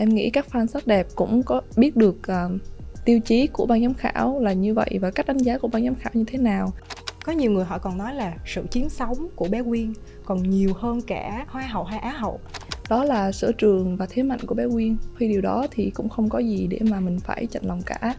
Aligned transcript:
em 0.00 0.08
nghĩ 0.08 0.30
các 0.30 0.46
fan 0.52 0.66
sắc 0.66 0.86
đẹp 0.86 1.06
cũng 1.14 1.42
có 1.42 1.60
biết 1.76 1.96
được 1.96 2.16
uh, 2.16 2.60
tiêu 3.04 3.20
chí 3.20 3.46
của 3.46 3.66
ban 3.66 3.82
giám 3.82 3.94
khảo 3.94 4.40
là 4.40 4.52
như 4.52 4.74
vậy 4.74 4.98
và 5.00 5.10
cách 5.10 5.26
đánh 5.26 5.38
giá 5.38 5.58
của 5.58 5.68
ban 5.68 5.84
giám 5.84 5.94
khảo 5.94 6.10
như 6.14 6.24
thế 6.26 6.38
nào 6.38 6.72
có 7.24 7.32
nhiều 7.32 7.50
người 7.50 7.64
họ 7.64 7.78
còn 7.78 7.98
nói 7.98 8.14
là 8.14 8.34
sự 8.46 8.62
chiếm 8.70 8.88
sóng 8.88 9.28
của 9.36 9.48
bé 9.50 9.62
Quyên 9.62 9.92
còn 10.24 10.50
nhiều 10.50 10.72
hơn 10.74 11.00
cả 11.06 11.44
hoa 11.48 11.62
hậu 11.62 11.84
hay 11.84 11.98
á 11.98 12.10
hậu 12.10 12.40
đó 12.88 13.04
là 13.04 13.32
sở 13.32 13.52
trường 13.52 13.96
và 13.96 14.06
thế 14.10 14.22
mạnh 14.22 14.40
của 14.46 14.54
bé 14.54 14.64
Quyên 14.72 14.96
khi 15.16 15.28
điều 15.28 15.40
đó 15.40 15.66
thì 15.70 15.90
cũng 15.90 16.08
không 16.08 16.28
có 16.28 16.38
gì 16.38 16.66
để 16.70 16.78
mà 16.90 17.00
mình 17.00 17.20
phải 17.20 17.46
chạnh 17.46 17.64
lòng 17.64 17.82
cả 17.86 18.14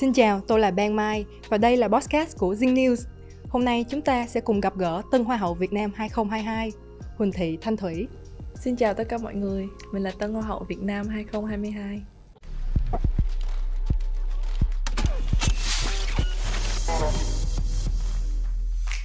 Xin 0.00 0.12
chào, 0.12 0.40
tôi 0.40 0.60
là 0.60 0.70
Ban 0.70 0.96
Mai 0.96 1.24
và 1.48 1.58
đây 1.58 1.76
là 1.76 1.88
podcast 1.88 2.38
của 2.38 2.54
Zing 2.54 2.74
News. 2.74 3.06
Hôm 3.48 3.64
nay 3.64 3.84
chúng 3.88 4.00
ta 4.00 4.26
sẽ 4.26 4.40
cùng 4.40 4.60
gặp 4.60 4.76
gỡ 4.76 5.02
Tân 5.10 5.24
Hoa 5.24 5.36
hậu 5.36 5.54
Việt 5.54 5.72
Nam 5.72 5.90
2022, 5.94 6.72
Huỳnh 7.16 7.32
Thị 7.32 7.58
Thanh 7.60 7.76
Thủy. 7.76 8.06
Xin 8.60 8.76
chào 8.76 8.94
tất 8.94 9.08
cả 9.08 9.18
mọi 9.22 9.34
người, 9.34 9.68
mình 9.92 10.02
là 10.02 10.12
Tân 10.18 10.32
Hoa 10.32 10.42
hậu 10.42 10.64
Việt 10.68 10.82
Nam 10.82 11.08
2022. 11.08 12.02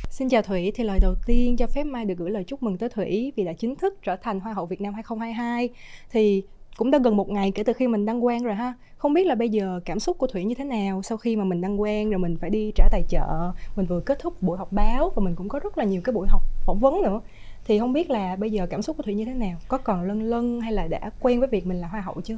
Xin 0.09 0.30
chào 0.30 0.42
Thủy, 0.42 0.72
thì 0.76 0.84
lời 0.84 1.00
đầu 1.02 1.16
tiên 1.26 1.58
cho 1.58 1.68
phép 1.68 1.84
Mai 1.84 2.06
được 2.06 2.18
gửi 2.18 2.32
lời 2.32 2.44
chúc 2.44 2.64
mừng 2.64 2.78
tới 2.78 2.90
Thủy 2.90 3.34
vì 3.36 3.44
đã 3.44 3.54
chính 3.54 3.76
thức 3.76 3.94
trở 4.04 4.16
thành 4.16 4.40
Hoa 4.40 4.54
hậu 4.54 4.66
Việt 4.66 4.82
Nam 4.82 4.94
2022. 4.94 5.70
Thì 6.12 6.44
cũng 6.78 6.92
đã 6.92 7.00
gần 7.04 7.18
một 7.18 7.30
ngày 7.30 7.52
kể 7.52 7.64
từ 7.64 7.73
khi 7.73 7.88
mình 7.88 8.06
đăng 8.06 8.22
quang 8.22 8.44
rồi 8.44 8.56
ha. 8.56 8.73
Không 8.98 9.14
biết 9.14 9.28
là 9.28 9.36
bây 9.36 9.50
giờ 9.50 9.80
cảm 9.86 10.00
xúc 10.00 10.18
của 10.18 10.28
Thủy 10.28 10.44
như 10.44 10.56
thế 10.56 10.64
nào 10.64 11.02
sau 11.02 11.18
khi 11.18 11.36
mà 11.36 11.44
mình 11.44 11.62
đăng 11.62 11.78
quang 11.78 12.09
rồi 12.09 12.20
mình 12.20 12.38
phải 12.42 12.50
đi 12.50 12.72
trả 12.76 12.88
tài 12.92 13.04
trợ, 13.09 13.52
mình 13.76 13.86
vừa 13.86 14.00
kết 14.00 14.20
thúc 14.20 14.42
buổi 14.42 14.58
họp 14.58 14.72
báo 14.72 15.12
và 15.16 15.23
mình 15.23 15.36
cũng 15.36 15.50
có 15.50 15.59
rất 15.59 15.78
là 15.78 15.84
nhiều 15.84 16.02
cái 16.04 16.14
buổi 16.14 16.28
học 16.30 16.42
phỏng 16.66 16.80
vấn 16.80 17.02
nữa. 17.02 17.22
Thì 17.66 17.80
không 17.80 17.94
biết 17.94 18.10
là 18.10 18.36
bây 18.36 18.52
giờ 18.52 18.68
cảm 18.70 18.82
xúc 18.82 18.98
của 18.98 19.04
Thủy 19.04 19.14
như 19.14 19.26
thế 19.26 19.34
nào? 19.34 19.58
Có 19.68 19.78
còn 19.78 20.04
lân 20.04 20.24
lân 20.24 20.62
hay 20.62 20.72
là 20.72 20.88
đã 20.88 21.10
quen 21.20 21.40
với 21.40 21.48
việc 21.48 21.68
mình 21.68 21.82
là 21.82 21.88
Hoa 21.88 22.02
hậu 22.02 22.22
chưa? 22.22 22.38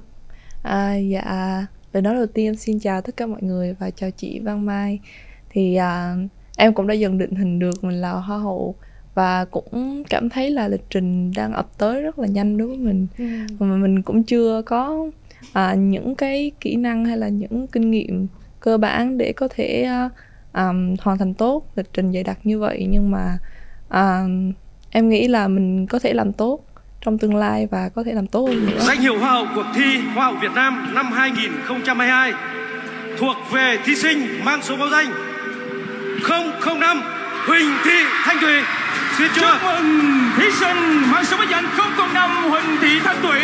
À, 0.63 0.95
dạ, 0.95 1.65
lời 1.93 2.01
nói 2.01 2.15
đầu 2.15 2.25
tiên 2.25 2.55
xin 2.55 2.79
chào 2.79 3.01
tất 3.01 3.17
cả 3.17 3.27
mọi 3.27 3.41
người 3.41 3.73
và 3.73 3.89
chào 3.89 4.11
chị 4.11 4.39
Văn 4.39 4.65
Mai. 4.65 4.99
Thì 5.49 5.75
à, 5.75 6.15
em 6.57 6.73
cũng 6.73 6.87
đã 6.87 6.93
dần 6.93 7.17
định 7.17 7.35
hình 7.35 7.59
được 7.59 7.83
mình 7.83 8.01
là 8.01 8.11
hoa 8.11 8.37
hậu 8.37 8.75
và 9.13 9.45
cũng 9.45 10.03
cảm 10.09 10.29
thấy 10.29 10.49
là 10.49 10.67
lịch 10.67 10.89
trình 10.89 11.31
đang 11.35 11.53
ập 11.53 11.77
tới 11.77 12.01
rất 12.01 12.19
là 12.19 12.27
nhanh 12.27 12.57
đối 12.57 12.67
với 12.67 12.77
mình 12.77 13.07
ừ. 13.17 13.25
mà 13.59 13.75
mình 13.75 14.01
cũng 14.01 14.23
chưa 14.23 14.61
có 14.65 15.09
à, 15.53 15.73
những 15.73 16.15
cái 16.15 16.51
kỹ 16.59 16.75
năng 16.75 17.05
hay 17.05 17.17
là 17.17 17.29
những 17.29 17.67
kinh 17.67 17.91
nghiệm 17.91 18.27
cơ 18.59 18.77
bản 18.77 19.17
để 19.17 19.33
có 19.33 19.47
thể 19.47 19.87
um, 20.53 20.95
hoàn 20.99 21.17
thành 21.17 21.33
tốt 21.33 21.65
lịch 21.75 21.93
trình 21.93 22.13
dày 22.13 22.23
đặc 22.23 22.39
như 22.43 22.59
vậy 22.59 22.87
nhưng 22.89 23.11
mà 23.11 23.37
uh, 23.87 24.55
em 24.93 25.09
nghĩ 25.09 25.27
là 25.27 25.47
mình 25.47 25.87
có 25.87 25.99
thể 25.99 26.13
làm 26.13 26.33
tốt 26.33 26.59
trong 27.01 27.17
tương 27.17 27.35
lai 27.35 27.67
và 27.71 27.89
có 27.89 28.03
thể 28.03 28.13
làm 28.13 28.27
tốt 28.27 28.45
hơn 28.47 28.65
nữa. 28.65 28.79
Danh 28.79 28.99
hiệu 28.99 29.19
Hoa 29.19 29.31
hậu 29.31 29.45
cuộc 29.55 29.65
thi 29.75 29.97
Hoa 30.15 30.25
hậu 30.25 30.35
Việt 30.41 30.51
Nam 30.55 30.91
năm 30.93 31.11
2022 31.11 32.33
thuộc 33.17 33.35
về 33.51 33.77
thí 33.85 33.95
sinh 33.95 34.45
mang 34.45 34.61
số 34.61 34.77
báo 34.77 34.87
danh 34.91 35.05
005 36.79 37.01
Huỳnh 37.47 37.71
Thị 37.85 37.99
Thanh 38.25 38.37
Thủy. 38.41 38.53
Xin 39.17 39.27
chúc 39.35 39.45
mừng 39.63 40.09
thí 40.37 40.45
sinh 40.59 41.11
mang 41.11 41.25
số 41.25 41.37
báo 41.37 41.45
danh 41.51 41.63
005 42.13 42.29
Huỳnh 42.49 42.77
Thị 42.81 42.99
Thanh 43.03 43.21
Thủy. 43.21 43.39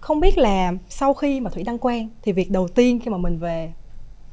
Không 0.00 0.20
biết 0.20 0.38
là 0.38 0.72
sau 0.88 1.14
khi 1.14 1.40
mà 1.40 1.50
Thủy 1.50 1.62
đăng 1.62 1.78
quang 1.78 2.08
thì 2.22 2.32
việc 2.32 2.50
đầu 2.50 2.68
tiên 2.68 3.00
khi 3.04 3.10
mà 3.10 3.18
mình 3.18 3.38
về 3.38 3.72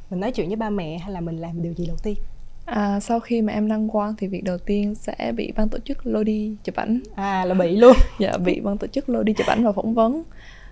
mình 0.09 0.19
nói 0.19 0.31
chuyện 0.31 0.47
với 0.47 0.55
ba 0.55 0.69
mẹ 0.69 0.97
hay 0.97 1.11
là 1.11 1.21
mình 1.21 1.37
làm 1.37 1.61
điều 1.61 1.73
gì 1.73 1.85
đầu 1.87 1.97
tiên? 2.03 2.15
À, 2.65 2.99
sau 2.99 3.19
khi 3.19 3.41
mà 3.41 3.53
em 3.53 3.67
đăng 3.67 3.89
quang 3.89 4.15
thì 4.17 4.27
việc 4.27 4.43
đầu 4.43 4.57
tiên 4.57 4.95
sẽ 4.95 5.33
bị 5.35 5.51
ban 5.55 5.69
tổ 5.69 5.77
chức 5.79 6.07
lôi 6.07 6.23
đi 6.23 6.55
chụp 6.63 6.75
ảnh. 6.75 6.99
À 7.15 7.45
là 7.45 7.53
bị 7.53 7.75
luôn. 7.75 7.95
dạ 8.19 8.37
bị 8.37 8.59
ban 8.59 8.77
tổ 8.77 8.87
chức 8.87 9.09
lôi 9.09 9.23
đi 9.23 9.33
chụp 9.33 9.47
ảnh 9.47 9.63
và 9.63 9.71
phỏng 9.71 9.93
vấn. 9.93 10.23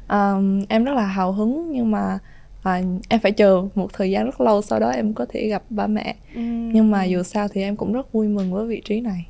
À, 0.07 0.33
em 0.69 0.83
rất 0.83 0.93
là 0.93 1.05
hào 1.05 1.31
hứng 1.31 1.71
nhưng 1.71 1.91
mà 1.91 2.19
à, 2.63 2.81
em 3.09 3.19
phải 3.19 3.31
chờ 3.31 3.67
một 3.75 3.93
thời 3.93 4.11
gian 4.11 4.25
rất 4.25 4.41
lâu 4.41 4.61
sau 4.61 4.79
đó 4.79 4.89
em 4.89 5.13
có 5.13 5.25
thể 5.29 5.47
gặp 5.47 5.63
ba 5.69 5.87
mẹ 5.87 6.15
ừ. 6.35 6.41
nhưng 6.73 6.91
mà 6.91 7.03
dù 7.03 7.23
sao 7.23 7.47
thì 7.47 7.61
em 7.61 7.75
cũng 7.75 7.93
rất 7.93 8.11
vui 8.11 8.27
mừng 8.27 8.53
với 8.53 8.67
vị 8.67 8.81
trí 8.85 9.01
này 9.01 9.27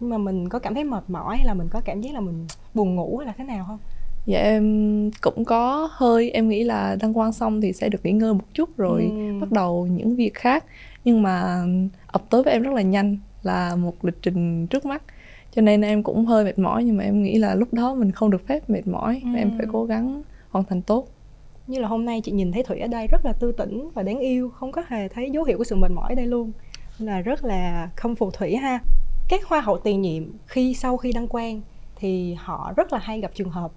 nhưng 0.00 0.10
mà 0.10 0.18
mình 0.18 0.48
có 0.48 0.58
cảm 0.58 0.74
thấy 0.74 0.84
mệt 0.84 1.04
mỏi 1.08 1.36
hay 1.36 1.46
là 1.46 1.54
mình 1.54 1.68
có 1.70 1.80
cảm 1.84 2.00
giác 2.00 2.14
là 2.14 2.20
mình 2.20 2.46
buồn 2.74 2.94
ngủ 2.94 3.16
hay 3.18 3.26
là 3.26 3.32
thế 3.38 3.44
nào 3.44 3.64
không 3.68 3.78
dạ 4.26 4.40
em 4.40 5.10
cũng 5.20 5.44
có 5.44 5.88
hơi 5.92 6.30
em 6.30 6.48
nghĩ 6.48 6.64
là 6.64 6.96
đăng 7.00 7.14
quang 7.14 7.32
xong 7.32 7.60
thì 7.60 7.72
sẽ 7.72 7.88
được 7.88 8.04
nghỉ 8.04 8.12
ngơi 8.12 8.34
một 8.34 8.44
chút 8.54 8.76
rồi 8.76 9.02
ừ. 9.02 9.40
bắt 9.40 9.52
đầu 9.52 9.86
những 9.86 10.16
việc 10.16 10.34
khác. 10.34 10.64
Nhưng 11.04 11.22
mà 11.22 11.64
ập 12.06 12.22
tới 12.30 12.42
với 12.42 12.52
em 12.52 12.62
rất 12.62 12.74
là 12.74 12.82
nhanh 12.82 13.16
là 13.42 13.76
một 13.76 14.04
lịch 14.04 14.22
trình 14.22 14.66
trước 14.66 14.86
mắt. 14.86 15.02
Cho 15.54 15.62
nên 15.62 15.80
em 15.80 16.02
cũng 16.02 16.26
hơi 16.26 16.44
mệt 16.44 16.58
mỏi 16.58 16.84
nhưng 16.84 16.96
mà 16.96 17.04
em 17.04 17.22
nghĩ 17.22 17.38
là 17.38 17.54
lúc 17.54 17.74
đó 17.74 17.94
mình 17.94 18.12
không 18.12 18.30
được 18.30 18.46
phép 18.46 18.70
mệt 18.70 18.86
mỏi. 18.86 19.20
Ừ. 19.24 19.28
em 19.36 19.50
phải 19.58 19.66
cố 19.72 19.84
gắng 19.84 20.22
hoàn 20.50 20.64
thành 20.64 20.82
tốt. 20.82 21.08
Như 21.66 21.80
là 21.80 21.88
hôm 21.88 22.04
nay 22.04 22.20
chị 22.20 22.32
nhìn 22.32 22.52
thấy 22.52 22.62
thủy 22.62 22.78
ở 22.78 22.86
đây 22.86 23.06
rất 23.06 23.24
là 23.24 23.32
tư 23.32 23.52
tỉnh 23.52 23.90
và 23.94 24.02
đáng 24.02 24.18
yêu 24.18 24.50
không 24.50 24.72
có 24.72 24.82
hề 24.88 25.08
thấy 25.08 25.30
dấu 25.30 25.44
hiệu 25.44 25.58
của 25.58 25.64
sự 25.64 25.76
mệt 25.76 25.90
mỏi 25.90 26.08
ở 26.08 26.14
đây 26.14 26.26
luôn. 26.26 26.52
Là 26.98 27.20
rất 27.20 27.44
là 27.44 27.90
không 27.96 28.14
phù 28.14 28.30
thủy 28.30 28.56
ha. 28.56 28.78
Các 29.28 29.44
hoa 29.44 29.60
hậu 29.60 29.78
tiền 29.78 30.02
nhiệm 30.02 30.24
khi 30.46 30.74
sau 30.74 30.96
khi 30.96 31.12
đăng 31.12 31.28
quang 31.28 31.60
thì 31.96 32.34
họ 32.38 32.72
rất 32.76 32.92
là 32.92 32.98
hay 32.98 33.20
gặp 33.20 33.30
trường 33.34 33.50
hợp 33.50 33.72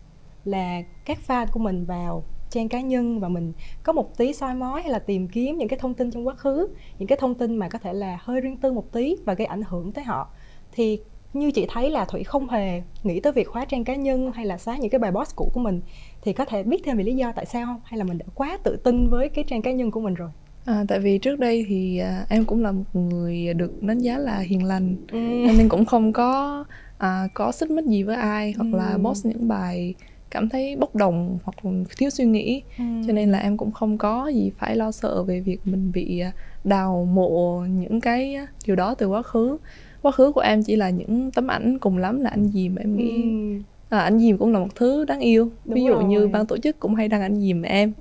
là 0.46 0.82
các 1.06 1.18
fan 1.28 1.48
của 1.52 1.60
mình 1.60 1.86
vào 1.86 2.24
trang 2.50 2.70
cá 2.70 2.82
nhân 2.82 3.20
và 3.20 3.30
mình 3.30 3.54
có 3.84 3.94
một 3.94 4.18
tí 4.18 4.34
soi 4.34 4.56
mói 4.56 4.82
hay 4.82 4.92
là 4.92 5.00
tìm 5.00 5.28
kiếm 5.28 5.58
những 5.58 5.68
cái 5.68 5.80
thông 5.80 5.94
tin 5.94 6.12
trong 6.12 6.28
quá 6.28 6.36
khứ 6.36 6.68
những 7.00 7.08
cái 7.08 7.18
thông 7.22 7.36
tin 7.36 7.56
mà 7.56 7.70
có 7.70 7.80
thể 7.80 7.94
là 7.94 8.18
hơi 8.22 8.42
riêng 8.42 8.58
tư 8.58 8.72
một 8.72 8.92
tí 8.92 9.16
và 9.26 9.34
gây 9.34 9.46
ảnh 9.46 9.62
hưởng 9.70 9.92
tới 9.92 10.04
họ. 10.04 10.28
Thì 10.72 11.00
như 11.34 11.52
chị 11.52 11.66
thấy 11.70 11.90
là 11.90 12.06
thủy 12.06 12.24
không 12.24 12.50
hề 12.50 12.82
nghĩ 13.04 13.20
tới 13.20 13.34
việc 13.34 13.48
khóa 13.48 13.66
trang 13.66 13.84
cá 13.84 13.96
nhân 13.96 14.32
hay 14.32 14.46
là 14.46 14.58
xóa 14.58 14.78
những 14.78 14.90
cái 14.90 15.00
bài 15.00 15.12
post 15.12 15.36
cũ 15.36 15.52
của 15.54 15.60
mình. 15.60 15.82
Thì 16.22 16.34
có 16.34 16.46
thể 16.46 16.64
biết 16.64 16.82
thêm 16.86 16.98
về 16.98 17.04
lý 17.04 17.16
do 17.16 17.32
tại 17.36 17.46
sao 17.46 17.66
không? 17.66 17.82
Hay 17.84 17.98
là 17.98 18.04
mình 18.04 18.18
đã 18.18 18.26
quá 18.36 18.58
tự 18.64 18.78
tin 18.84 19.10
với 19.10 19.30
cái 19.30 19.44
trang 19.48 19.62
cá 19.62 19.72
nhân 19.72 19.92
của 19.92 20.02
mình 20.02 20.14
rồi? 20.14 20.30
À, 20.66 20.84
tại 20.88 21.00
vì 21.00 21.18
trước 21.18 21.40
đây 21.40 21.66
thì 21.68 21.98
à, 21.98 22.26
em 22.30 22.46
cũng 22.46 22.64
là 22.64 22.72
một 22.72 22.84
người 22.94 23.54
được 23.54 23.84
đánh 23.84 24.00
giá 24.00 24.18
là 24.18 24.40
hiền 24.40 24.64
lành. 24.64 24.96
Ừ. 25.12 25.18
nên 25.58 25.70
cũng 25.70 25.86
không 25.86 26.14
có 26.14 26.64
à, 26.98 27.28
có 27.34 27.52
xích 27.52 27.72
mích 27.72 27.86
gì 27.86 28.04
với 28.04 28.16
ai 28.16 28.54
hoặc 28.58 28.68
ừ. 28.72 28.78
là 28.78 28.98
post 29.04 29.26
những 29.26 29.48
bài 29.48 29.96
cảm 30.36 30.50
thấy 30.50 30.76
bốc 30.76 30.96
đồng 30.96 31.40
hoặc 31.44 31.76
thiếu 31.98 32.10
suy 32.10 32.26
nghĩ 32.26 32.62
ừ. 32.78 32.84
cho 33.08 33.14
nên 33.14 33.32
là 33.32 33.40
em 33.40 33.58
cũng 33.58 33.72
không 33.72 33.98
có 33.98 34.28
gì 34.28 34.52
phải 34.58 34.76
lo 34.76 34.92
sợ 34.92 35.24
về 35.24 35.40
việc 35.40 35.60
mình 35.66 35.92
bị 35.94 36.20
à, 36.20 36.32
đào 36.64 37.08
mộ 37.14 37.64
những 37.80 38.02
cái 38.02 38.38
điều 38.66 38.76
đó 38.76 38.96
từ 38.96 39.08
quá 39.08 39.22
khứ 39.22 39.58
quá 40.02 40.12
khứ 40.12 40.32
của 40.32 40.42
em 40.42 40.64
chỉ 40.64 40.76
là 40.76 40.90
những 40.90 41.32
tấm 41.32 41.48
ảnh 41.48 41.80
cùng 41.80 41.98
lắm 41.98 42.22
là 42.22 42.30
anh 42.30 42.48
gì 42.48 42.70
mà 42.70 42.82
em 42.82 42.98
nghĩ 42.98 43.24
ừ 43.24 43.62
à, 43.90 44.00
anh 44.00 44.20
dìm 44.20 44.38
cũng 44.38 44.54
là 44.54 44.60
một 44.60 44.76
thứ 44.76 45.06
đáng 45.06 45.20
yêu 45.20 45.50
Đúng 45.66 45.76
ví 45.76 45.84
dụ 45.84 45.94
rồi. 45.94 46.04
như 46.04 46.28
ban 46.28 46.46
tổ 46.46 46.58
chức 46.58 46.80
cũng 46.80 46.96
hay 46.96 47.08
đăng 47.08 47.22
anh 47.22 47.36
dìm 47.36 47.62
em 47.62 47.94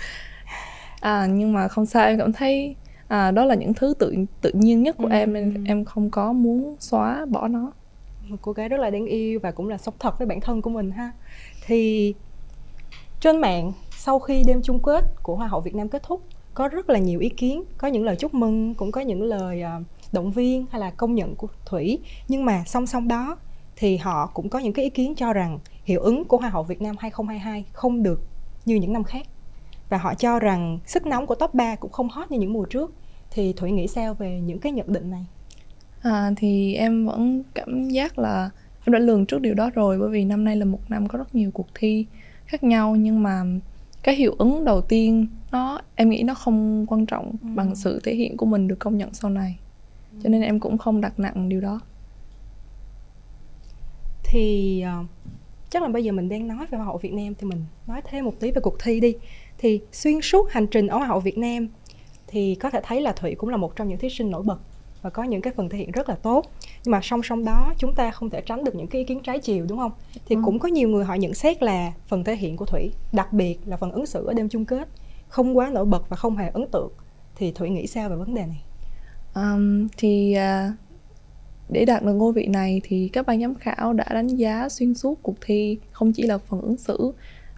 à, 1.00 1.26
nhưng 1.26 1.52
mà 1.52 1.68
không 1.68 1.86
sao 1.86 2.06
em 2.06 2.18
cảm 2.18 2.32
thấy 2.32 2.74
à, 3.08 3.30
đó 3.30 3.44
là 3.44 3.54
những 3.54 3.74
thứ 3.74 3.94
tự 3.98 4.14
tự 4.40 4.50
nhiên 4.54 4.82
nhất 4.82 4.96
của 4.96 5.06
ừ. 5.06 5.12
em 5.12 5.54
em 5.64 5.84
không 5.84 6.10
có 6.10 6.32
muốn 6.32 6.76
xóa 6.78 7.26
bỏ 7.26 7.48
nó 7.48 7.72
một 8.28 8.36
cô 8.42 8.52
gái 8.52 8.68
rất 8.68 8.80
là 8.80 8.90
đáng 8.90 9.06
yêu 9.06 9.40
và 9.42 9.50
cũng 9.50 9.68
là 9.68 9.78
sống 9.78 9.94
thật 9.98 10.18
với 10.18 10.26
bản 10.26 10.40
thân 10.40 10.62
của 10.62 10.70
mình 10.70 10.90
ha. 10.90 11.12
Thì 11.66 12.14
trên 13.20 13.40
mạng, 13.40 13.72
sau 13.90 14.18
khi 14.18 14.42
đêm 14.46 14.62
chung 14.62 14.82
kết 14.82 15.04
của 15.22 15.36
hoa 15.36 15.46
hậu 15.48 15.60
Việt 15.60 15.74
Nam 15.74 15.88
kết 15.88 16.02
thúc, 16.02 16.22
có 16.54 16.68
rất 16.68 16.90
là 16.90 16.98
nhiều 16.98 17.20
ý 17.20 17.28
kiến, 17.28 17.64
có 17.78 17.88
những 17.88 18.04
lời 18.04 18.16
chúc 18.16 18.34
mừng, 18.34 18.74
cũng 18.74 18.92
có 18.92 19.00
những 19.00 19.22
lời 19.22 19.62
à, 19.62 19.80
động 20.12 20.32
viên 20.32 20.66
hay 20.70 20.80
là 20.80 20.90
công 20.90 21.14
nhận 21.14 21.34
của 21.34 21.48
Thủy. 21.64 21.98
Nhưng 22.28 22.44
mà 22.44 22.62
song 22.66 22.86
song 22.86 23.08
đó, 23.08 23.36
thì 23.76 23.96
họ 23.96 24.30
cũng 24.34 24.48
có 24.48 24.58
những 24.58 24.72
cái 24.72 24.84
ý 24.84 24.90
kiến 24.90 25.14
cho 25.14 25.32
rằng 25.32 25.58
hiệu 25.84 26.00
ứng 26.00 26.24
của 26.24 26.36
Hoa 26.36 26.48
hậu 26.48 26.62
Việt 26.62 26.82
Nam 26.82 26.96
2022 26.98 27.64
không 27.72 28.02
được 28.02 28.20
như 28.64 28.74
những 28.74 28.92
năm 28.92 29.04
khác. 29.04 29.26
Và 29.88 29.98
họ 29.98 30.14
cho 30.14 30.38
rằng 30.38 30.78
sức 30.86 31.06
nóng 31.06 31.26
của 31.26 31.34
top 31.34 31.54
3 31.54 31.74
cũng 31.74 31.92
không 31.92 32.08
hot 32.08 32.30
như 32.30 32.38
những 32.38 32.52
mùa 32.52 32.64
trước. 32.64 32.92
Thì 33.30 33.52
Thủy 33.52 33.70
nghĩ 33.70 33.86
sao 33.86 34.14
về 34.14 34.40
những 34.40 34.58
cái 34.58 34.72
nhận 34.72 34.92
định 34.92 35.10
này? 35.10 35.26
À, 36.06 36.32
thì 36.36 36.74
em 36.74 37.06
vẫn 37.06 37.42
cảm 37.54 37.88
giác 37.88 38.18
là 38.18 38.50
em 38.84 38.92
đã 38.92 38.98
lường 38.98 39.26
trước 39.26 39.40
điều 39.40 39.54
đó 39.54 39.70
rồi 39.74 39.98
bởi 39.98 40.08
vì 40.08 40.24
năm 40.24 40.44
nay 40.44 40.56
là 40.56 40.64
một 40.64 40.80
năm 40.88 41.08
có 41.08 41.18
rất 41.18 41.34
nhiều 41.34 41.50
cuộc 41.50 41.66
thi 41.74 42.06
khác 42.46 42.64
nhau 42.64 42.96
nhưng 42.96 43.22
mà 43.22 43.44
cái 44.02 44.14
hiệu 44.14 44.34
ứng 44.38 44.64
đầu 44.64 44.80
tiên 44.80 45.26
nó 45.52 45.80
em 45.94 46.10
nghĩ 46.10 46.22
nó 46.22 46.34
không 46.34 46.86
quan 46.88 47.06
trọng 47.06 47.32
ừ. 47.42 47.48
bằng 47.54 47.76
sự 47.76 48.00
thể 48.04 48.14
hiện 48.14 48.36
của 48.36 48.46
mình 48.46 48.68
được 48.68 48.76
công 48.78 48.98
nhận 48.98 49.14
sau 49.14 49.30
này. 49.30 49.58
Cho 50.22 50.28
nên 50.28 50.42
em 50.42 50.60
cũng 50.60 50.78
không 50.78 51.00
đặt 51.00 51.18
nặng 51.18 51.48
điều 51.48 51.60
đó. 51.60 51.80
Thì 54.24 54.82
uh, 55.00 55.06
chắc 55.70 55.82
là 55.82 55.88
bây 55.88 56.04
giờ 56.04 56.12
mình 56.12 56.28
đang 56.28 56.48
nói 56.48 56.66
về 56.70 56.78
hoa 56.78 56.86
hậu 56.86 56.98
Việt 56.98 57.12
Nam 57.12 57.34
thì 57.34 57.46
mình 57.46 57.64
nói 57.86 58.00
thêm 58.04 58.24
một 58.24 58.40
tí 58.40 58.50
về 58.50 58.60
cuộc 58.60 58.76
thi 58.78 59.00
đi. 59.00 59.14
Thì 59.58 59.80
xuyên 59.92 60.20
suốt 60.20 60.50
hành 60.50 60.66
trình 60.66 60.86
ở 60.86 60.98
hoa 60.98 61.06
hậu 61.06 61.20
Việt 61.20 61.38
Nam 61.38 61.68
thì 62.26 62.54
có 62.54 62.70
thể 62.70 62.80
thấy 62.84 63.00
là 63.00 63.12
Thủy 63.12 63.34
cũng 63.34 63.50
là 63.50 63.56
một 63.56 63.76
trong 63.76 63.88
những 63.88 63.98
thí 63.98 64.08
sinh 64.10 64.30
nổi 64.30 64.42
bật 64.42 64.58
và 65.06 65.10
có 65.10 65.22
những 65.22 65.40
cái 65.40 65.52
phần 65.56 65.68
thể 65.68 65.78
hiện 65.78 65.90
rất 65.90 66.08
là 66.08 66.14
tốt. 66.14 66.44
Nhưng 66.84 66.92
mà 66.92 67.00
song 67.02 67.22
song 67.22 67.44
đó 67.44 67.74
chúng 67.78 67.94
ta 67.94 68.10
không 68.10 68.30
thể 68.30 68.40
tránh 68.40 68.64
được 68.64 68.74
những 68.74 68.86
cái 68.86 69.00
ý 69.00 69.04
kiến 69.04 69.20
trái 69.22 69.38
chiều 69.38 69.66
đúng 69.68 69.78
không? 69.78 69.92
Thì 70.26 70.36
ừ. 70.36 70.42
cũng 70.44 70.58
có 70.58 70.68
nhiều 70.68 70.88
người 70.88 71.04
họ 71.04 71.14
nhận 71.14 71.34
xét 71.34 71.62
là 71.62 71.92
phần 72.06 72.24
thể 72.24 72.36
hiện 72.36 72.56
của 72.56 72.64
thủy 72.64 72.92
đặc 73.12 73.32
biệt 73.32 73.58
là 73.66 73.76
phần 73.76 73.92
ứng 73.92 74.06
xử 74.06 74.26
ở 74.26 74.34
đêm 74.34 74.48
chung 74.48 74.64
kết 74.64 74.88
không 75.28 75.56
quá 75.56 75.70
nổi 75.70 75.84
bật 75.84 76.08
và 76.08 76.16
không 76.16 76.36
hề 76.36 76.48
ấn 76.48 76.66
tượng. 76.72 76.90
Thì 77.36 77.52
thủy 77.52 77.70
nghĩ 77.70 77.86
sao 77.86 78.08
về 78.08 78.16
vấn 78.16 78.34
đề 78.34 78.46
này? 78.46 78.62
Um, 79.34 79.88
thì 79.96 80.36
uh, 80.36 80.74
để 81.68 81.84
đạt 81.84 82.02
được 82.02 82.12
ngôi 82.12 82.32
vị 82.32 82.46
này 82.46 82.80
thì 82.84 83.08
các 83.12 83.26
ban 83.26 83.40
giám 83.40 83.54
khảo 83.54 83.92
đã 83.92 84.06
đánh 84.10 84.26
giá 84.26 84.68
xuyên 84.68 84.94
suốt 84.94 85.18
cuộc 85.22 85.36
thi 85.46 85.78
không 85.92 86.12
chỉ 86.12 86.22
là 86.22 86.38
phần 86.38 86.60
ứng 86.60 86.76
xử. 86.76 87.12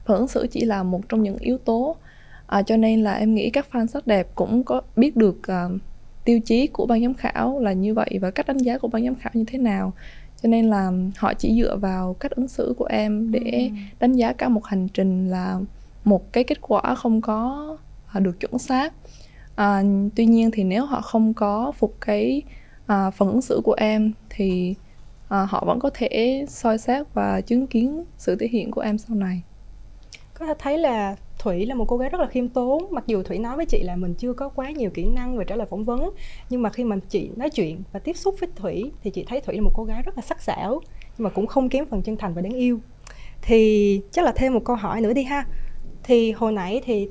Phần 0.06 0.16
ứng 0.16 0.28
xử 0.28 0.46
chỉ 0.50 0.64
là 0.64 0.82
một 0.82 1.00
trong 1.08 1.22
những 1.22 1.36
yếu 1.38 1.58
tố. 1.58 1.96
À, 2.46 2.62
cho 2.62 2.76
nên 2.76 3.02
là 3.02 3.14
em 3.14 3.34
nghĩ 3.34 3.50
các 3.50 3.66
fan 3.72 3.86
sắc 3.86 4.06
đẹp 4.06 4.28
cũng 4.34 4.64
có 4.64 4.80
biết 4.96 5.16
được 5.16 5.36
uh, 5.38 5.80
tiêu 6.28 6.40
chí 6.40 6.66
của 6.66 6.86
ban 6.86 7.02
giám 7.02 7.14
khảo 7.14 7.60
là 7.60 7.72
như 7.72 7.94
vậy 7.94 8.18
và 8.20 8.30
cách 8.30 8.46
đánh 8.46 8.58
giá 8.58 8.78
của 8.78 8.88
ban 8.88 9.04
giám 9.04 9.14
khảo 9.14 9.30
như 9.34 9.44
thế 9.46 9.58
nào. 9.58 9.92
Cho 10.42 10.48
nên 10.48 10.70
là 10.70 10.92
họ 11.16 11.34
chỉ 11.34 11.62
dựa 11.62 11.76
vào 11.76 12.16
cách 12.20 12.30
ứng 12.30 12.48
xử 12.48 12.74
của 12.78 12.84
em 12.84 13.30
để 13.30 13.70
ừ. 13.70 13.76
đánh 14.00 14.12
giá 14.12 14.32
cả 14.32 14.48
một 14.48 14.64
hành 14.64 14.88
trình 14.88 15.30
là 15.30 15.60
một 16.04 16.32
cái 16.32 16.44
kết 16.44 16.58
quả 16.60 16.94
không 16.94 17.20
có 17.20 17.76
à, 18.12 18.20
được 18.20 18.40
chuẩn 18.40 18.58
xác. 18.58 18.94
À, 19.56 19.82
tuy 20.16 20.26
nhiên 20.26 20.50
thì 20.50 20.64
nếu 20.64 20.84
họ 20.84 21.00
không 21.00 21.34
có 21.34 21.72
phục 21.78 21.96
cái 22.00 22.42
à, 22.86 23.10
phần 23.10 23.30
ứng 23.30 23.42
xử 23.42 23.60
của 23.64 23.74
em 23.78 24.12
thì 24.30 24.74
à, 25.28 25.46
họ 25.50 25.64
vẫn 25.66 25.78
có 25.80 25.90
thể 25.94 26.44
soi 26.48 26.78
xét 26.78 27.06
và 27.14 27.40
chứng 27.40 27.66
kiến 27.66 28.04
sự 28.18 28.36
thể 28.36 28.48
hiện 28.48 28.70
của 28.70 28.80
em 28.80 28.98
sau 28.98 29.16
này. 29.16 29.42
Có 30.34 30.46
thể 30.46 30.54
thấy 30.58 30.78
là 30.78 31.16
Thủy 31.38 31.66
là 31.66 31.74
một 31.74 31.84
cô 31.88 31.96
gái 31.96 32.10
rất 32.10 32.20
là 32.20 32.26
khiêm 32.26 32.48
tốn. 32.48 32.86
Mặc 32.90 33.04
dù 33.06 33.22
Thủy 33.22 33.38
nói 33.38 33.56
với 33.56 33.66
chị 33.66 33.82
là 33.82 33.96
mình 33.96 34.14
chưa 34.14 34.32
có 34.32 34.48
quá 34.48 34.70
nhiều 34.70 34.90
kỹ 34.94 35.06
năng 35.06 35.36
về 35.36 35.44
trả 35.44 35.56
lời 35.56 35.66
phỏng 35.70 35.84
vấn, 35.84 36.10
Nhưng 36.50 36.62
mà 36.62 36.70
khi 36.70 36.84
mà 36.84 36.96
chị 37.08 37.30
nói 37.36 37.50
chuyện 37.50 37.82
và 37.92 38.00
tiếp 38.00 38.16
xúc 38.16 38.34
với 38.40 38.48
Thủy 38.56 38.92
Thì 39.02 39.10
chị 39.10 39.24
thấy 39.28 39.40
Thủy 39.40 39.54
là 39.56 39.62
một 39.62 39.72
cô 39.74 39.84
gái 39.84 40.02
rất 40.02 40.16
là 40.16 40.22
sắc 40.22 40.42
sảo, 40.42 40.80
Nhưng 41.18 41.24
mà 41.24 41.30
cũng 41.30 41.46
không 41.46 41.68
kém 41.68 41.86
phần 41.86 42.02
chân 42.02 42.16
thành 42.16 42.34
và 42.34 42.42
đáng 42.42 42.52
yêu. 42.52 42.80
Thì 43.42 44.00
chắc 44.10 44.24
là 44.24 44.32
thêm 44.36 44.54
một 44.54 44.60
câu 44.64 44.76
hỏi 44.76 45.00
nữa 45.00 45.12
đi 45.12 45.22
ha. 45.22 45.46
Thì 46.02 46.32
hồi 46.32 46.52
nãy 46.52 46.80
thì 46.84 47.08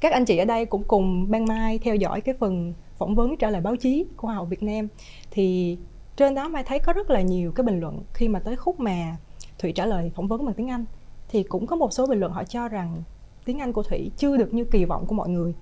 các 0.00 0.12
anh 0.12 0.24
chị 0.24 0.36
ở 0.36 0.44
đây 0.44 0.64
cũng 0.64 0.82
cùng 0.84 1.30
ban 1.30 1.44
mai 1.44 1.78
theo 1.78 1.94
dõi 1.94 2.20
cái 2.20 2.34
phần 2.38 2.74
phỏng 2.98 3.14
vấn 3.14 3.36
trả 3.36 3.50
lời 3.50 3.60
báo 3.60 3.76
chí 3.76 4.04
của 4.16 4.28
Hoa 4.28 4.34
hậu 4.34 4.44
Việt 4.44 4.62
Nam. 4.62 4.88
Thì 5.30 5.76
trên 6.16 6.34
đó 6.34 6.48
mai 6.48 6.64
thấy 6.64 6.78
có 6.78 6.92
rất 6.92 7.10
là 7.10 7.20
nhiều 7.20 7.52
cái 7.52 7.64
bình 7.64 7.80
luận 7.80 8.02
khi 8.14 8.28
mà 8.28 8.38
tới 8.40 8.56
khúc 8.56 8.80
mà 8.80 9.16
Thủy 9.58 9.72
trả 9.72 9.86
lời 9.86 10.10
phỏng 10.14 10.28
vấn 10.28 10.44
bằng 10.44 10.54
tiếng 10.54 10.70
Anh. 10.70 10.84
Thì 11.28 11.42
cũng 11.42 11.66
có 11.66 11.76
một 11.76 11.92
số 11.92 12.06
bình 12.06 12.20
luận 12.20 12.32
họ 12.32 12.44
cho 12.44 12.68
rằng 12.68 13.02
tiếng 13.50 13.58
Anh 13.58 13.72
của 13.72 13.82
Thủy 13.82 14.10
chưa 14.16 14.36
được 14.36 14.54
như 14.54 14.64
kỳ 14.64 14.84
vọng 14.84 15.06
của 15.06 15.14
mọi 15.14 15.28
người 15.28 15.54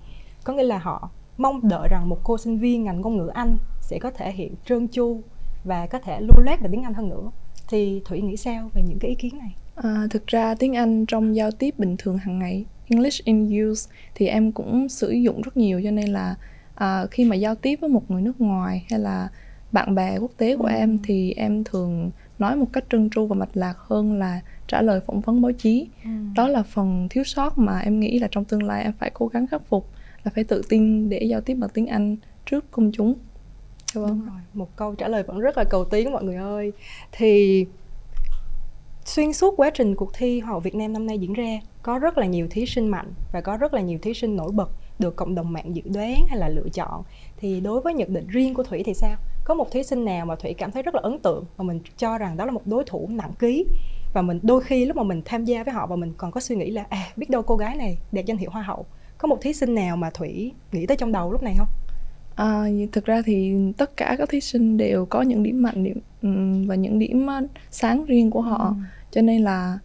có 0.43 0.53
nghĩa 0.53 0.63
là 0.63 0.77
họ 0.77 1.09
mong 1.37 1.67
đợi 1.67 1.87
rằng 1.91 2.09
một 2.09 2.19
cô 2.23 2.37
sinh 2.37 2.59
viên 2.59 2.83
ngành 2.83 3.01
ngôn 3.01 3.17
ngữ 3.17 3.27
Anh 3.27 3.57
sẽ 3.81 3.99
có 4.01 4.11
thể 4.11 4.31
hiện 4.31 4.53
trơn 4.65 4.87
tru 4.87 5.21
và 5.63 5.87
có 5.87 5.99
thể 5.99 6.19
lưu 6.21 6.45
loát 6.45 6.61
về 6.61 6.69
tiếng 6.71 6.83
Anh 6.83 6.93
hơn 6.93 7.09
nữa 7.09 7.31
thì 7.69 8.01
Thủy 8.05 8.21
nghĩ 8.21 8.37
sao 8.37 8.69
về 8.73 8.83
những 8.87 8.99
cái 8.99 9.09
ý 9.09 9.15
kiến 9.15 9.37
này? 9.37 9.55
À, 9.75 10.07
thực 10.09 10.27
ra 10.27 10.55
tiếng 10.55 10.75
Anh 10.75 11.05
trong 11.05 11.35
giao 11.35 11.51
tiếp 11.51 11.79
bình 11.79 11.95
thường 11.97 12.17
hàng 12.17 12.39
ngày 12.39 12.65
English 12.87 13.25
in 13.25 13.69
use 13.69 13.91
thì 14.15 14.27
em 14.27 14.51
cũng 14.51 14.89
sử 14.89 15.11
dụng 15.11 15.41
rất 15.41 15.57
nhiều 15.57 15.81
cho 15.83 15.91
nên 15.91 16.09
là 16.09 16.35
à, 16.75 17.05
khi 17.11 17.25
mà 17.25 17.35
giao 17.35 17.55
tiếp 17.55 17.75
với 17.81 17.89
một 17.89 18.11
người 18.11 18.21
nước 18.21 18.41
ngoài 18.41 18.85
hay 18.89 18.99
là 18.99 19.29
bạn 19.71 19.95
bè 19.95 20.17
quốc 20.17 20.31
tế 20.37 20.57
của 20.57 20.67
ừ. 20.67 20.73
em 20.73 20.99
thì 21.03 21.33
em 21.37 21.63
thường 21.63 22.11
nói 22.39 22.55
một 22.55 22.65
cách 22.73 22.83
trơn 22.91 23.09
tru 23.09 23.27
và 23.27 23.35
mạch 23.35 23.49
lạc 23.53 23.77
hơn 23.77 24.19
là 24.19 24.41
trả 24.67 24.81
lời 24.81 24.99
phỏng 25.07 25.21
vấn 25.21 25.41
báo 25.41 25.51
chí 25.51 25.87
ừ. 26.03 26.09
đó 26.35 26.47
là 26.47 26.63
phần 26.63 27.07
thiếu 27.09 27.23
sót 27.23 27.57
mà 27.57 27.79
em 27.79 27.99
nghĩ 27.99 28.19
là 28.19 28.27
trong 28.31 28.45
tương 28.45 28.63
lai 28.63 28.83
em 28.83 28.93
phải 28.99 29.11
cố 29.13 29.27
gắng 29.27 29.47
khắc 29.47 29.61
phục 29.69 29.89
là 30.23 30.31
phải 30.35 30.43
tự 30.43 30.61
tin 30.69 31.09
để 31.09 31.23
giao 31.23 31.41
tiếp 31.41 31.53
bằng 31.53 31.69
tiếng 31.73 31.87
anh 31.87 32.15
trước 32.45 32.71
công 32.71 32.91
chúng 32.91 33.13
Đúng 33.95 34.05
rồi. 34.05 34.39
một 34.53 34.75
câu 34.75 34.95
trả 34.95 35.07
lời 35.07 35.23
vẫn 35.23 35.39
rất 35.39 35.57
là 35.57 35.63
cầu 35.63 35.85
tiến 35.85 36.11
mọi 36.11 36.23
người 36.23 36.35
ơi 36.35 36.71
thì 37.11 37.65
xuyên 39.05 39.33
suốt 39.33 39.53
quá 39.57 39.69
trình 39.69 39.95
cuộc 39.95 40.13
thi 40.13 40.39
Hoa 40.39 40.51
hậu 40.51 40.59
Việt 40.59 40.75
Nam 40.75 40.93
năm 40.93 41.07
nay 41.07 41.19
diễn 41.19 41.33
ra 41.33 41.59
có 41.81 41.99
rất 41.99 42.17
là 42.17 42.25
nhiều 42.25 42.47
thí 42.49 42.65
sinh 42.65 42.87
mạnh 42.87 43.13
và 43.31 43.41
có 43.41 43.57
rất 43.57 43.73
là 43.73 43.81
nhiều 43.81 43.99
thí 44.01 44.13
sinh 44.13 44.35
nổi 44.35 44.51
bật 44.51 44.69
được 44.99 45.15
cộng 45.15 45.35
đồng 45.35 45.53
mạng 45.53 45.75
dự 45.75 45.81
đoán 45.85 46.25
hay 46.27 46.37
là 46.39 46.49
lựa 46.49 46.69
chọn 46.73 47.03
thì 47.37 47.59
đối 47.59 47.81
với 47.81 47.93
nhận 47.93 48.13
định 48.13 48.27
riêng 48.27 48.53
của 48.53 48.63
Thủy 48.63 48.83
thì 48.85 48.93
sao? 48.93 49.15
Có 49.49 49.55
một 49.55 49.71
thí 49.71 49.83
sinh 49.83 50.05
nào 50.05 50.25
mà 50.25 50.35
Thủy 50.35 50.53
cảm 50.53 50.71
thấy 50.71 50.83
rất 50.83 50.95
là 50.95 51.01
ấn 51.03 51.19
tượng 51.19 51.45
và 51.57 51.63
mình 51.63 51.79
cho 51.97 52.17
rằng 52.17 52.37
đó 52.37 52.45
là 52.45 52.51
một 52.51 52.61
đối 52.65 52.83
thủ 52.83 53.09
nặng 53.11 53.31
ký 53.39 53.65
và 54.13 54.21
mình 54.21 54.39
đôi 54.43 54.61
khi 54.61 54.85
lúc 54.85 54.97
mà 54.97 55.03
mình 55.03 55.21
tham 55.25 55.45
gia 55.45 55.63
với 55.63 55.73
họ 55.73 55.87
và 55.87 55.95
mình 55.95 56.13
còn 56.17 56.31
có 56.31 56.41
suy 56.41 56.55
nghĩ 56.55 56.71
là 56.71 56.85
à 56.89 57.05
biết 57.15 57.29
đâu 57.29 57.41
cô 57.41 57.55
gái 57.55 57.75
này 57.75 57.97
đạt 58.11 58.25
danh 58.25 58.37
hiệu 58.37 58.49
hoa 58.49 58.61
hậu 58.61 58.85
có 59.17 59.27
một 59.27 59.41
thí 59.41 59.53
sinh 59.53 59.75
nào 59.75 59.97
mà 59.97 60.09
Thủy 60.09 60.51
nghĩ 60.71 60.85
tới 60.85 60.97
trong 60.97 61.11
đầu 61.11 61.31
lúc 61.31 61.43
này 61.43 61.55
không? 61.57 61.67
À, 62.35 62.63
thực 62.91 63.05
ra 63.05 63.21
thì 63.25 63.55
tất 63.77 63.97
cả 63.97 64.15
các 64.17 64.29
thí 64.29 64.41
sinh 64.41 64.77
đều 64.77 65.05
có 65.05 65.21
những 65.21 65.43
điểm 65.43 65.61
mạnh 65.61 65.83
điểm 65.83 65.99
và 66.67 66.75
những 66.75 66.99
điểm 66.99 67.27
sáng 67.71 68.05
riêng 68.05 68.31
của 68.31 68.41
họ 68.41 68.67
ừ. 68.67 68.73
cho 69.11 69.21
nên 69.21 69.41
là 69.41 69.79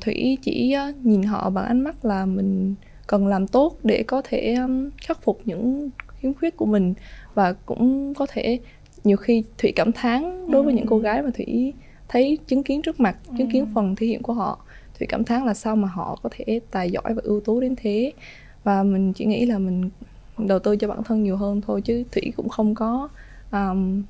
thủy 0.00 0.38
chỉ 0.42 0.76
nhìn 1.02 1.22
họ 1.22 1.50
bằng 1.50 1.64
ánh 1.64 1.80
mắt 1.80 2.04
là 2.04 2.26
mình 2.26 2.74
cần 3.06 3.26
làm 3.26 3.46
tốt 3.46 3.76
để 3.82 4.02
có 4.02 4.22
thể 4.24 4.56
khắc 5.02 5.22
phục 5.22 5.40
những 5.44 5.90
khiếm 6.20 6.34
khuyết 6.34 6.56
của 6.56 6.66
mình 6.66 6.94
và 7.34 7.52
cũng 7.52 8.14
có 8.14 8.26
thể 8.26 8.58
nhiều 9.04 9.16
khi 9.16 9.44
thủy 9.58 9.72
cảm 9.76 9.92
thán 9.92 10.50
đối 10.50 10.62
với 10.62 10.74
những 10.74 10.86
cô 10.86 10.96
ừ. 10.96 11.02
gái 11.02 11.22
mà 11.22 11.30
thủy 11.34 11.72
thấy 12.08 12.38
chứng 12.46 12.62
kiến 12.62 12.82
trước 12.82 13.00
mặt 13.00 13.16
chứng 13.38 13.50
kiến 13.50 13.64
ừ. 13.64 13.70
phần 13.74 13.96
thể 13.96 14.06
hiện 14.06 14.22
của 14.22 14.32
họ 14.32 14.58
thủy 14.98 15.06
cảm 15.10 15.24
thán 15.24 15.44
là 15.44 15.54
sao 15.54 15.76
mà 15.76 15.88
họ 15.88 16.18
có 16.22 16.30
thể 16.32 16.60
tài 16.70 16.90
giỏi 16.90 17.14
và 17.14 17.22
ưu 17.24 17.40
tú 17.40 17.60
đến 17.60 17.74
thế 17.76 18.12
và 18.64 18.82
mình 18.82 19.12
chỉ 19.12 19.24
nghĩ 19.24 19.46
là 19.46 19.58
mình 19.58 19.90
đầu 20.38 20.58
tư 20.58 20.76
cho 20.76 20.88
bản 20.88 21.02
thân 21.04 21.22
nhiều 21.22 21.36
hơn 21.36 21.60
thôi 21.60 21.82
chứ 21.82 22.04
thủy 22.12 22.32
cũng 22.36 22.48
không 22.48 22.74
có 22.74 23.08
um, 23.52 24.02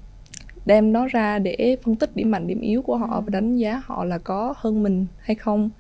đem 0.67 0.93
nó 0.93 1.07
ra 1.07 1.39
để 1.39 1.77
phân 1.83 1.97
tích 1.97 2.17
điểm 2.17 2.31
mạnh 2.31 2.47
điểm 2.47 2.61
yếu 2.61 2.83
của 2.83 2.97
họ 2.97 3.07
và 3.07 3.27
ừ. 3.27 3.31
đánh 3.31 3.57
giá 3.57 3.83
họ 3.85 4.05
là 4.05 4.19
có 4.19 4.55
hơn 4.57 4.83
mình 4.83 5.07
hay 5.19 5.35
không 5.35 5.71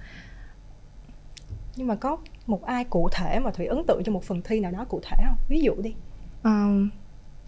nhưng 1.77 1.87
mà 1.87 1.95
có 1.95 2.17
một 2.47 2.65
ai 2.65 2.85
cụ 2.85 3.09
thể 3.13 3.39
mà 3.41 3.51
thủy 3.51 3.67
ấn 3.67 3.85
tượng 3.87 4.03
cho 4.05 4.13
một 4.13 4.25
phần 4.25 4.43
thi 4.45 4.61
nào 4.61 4.73
đó 4.73 4.85
cụ 4.89 5.01
thể 5.03 5.17
không 5.27 5.39
ví 5.49 5.61
dụ 5.61 5.75
đi 5.83 5.95
um, 6.43 6.91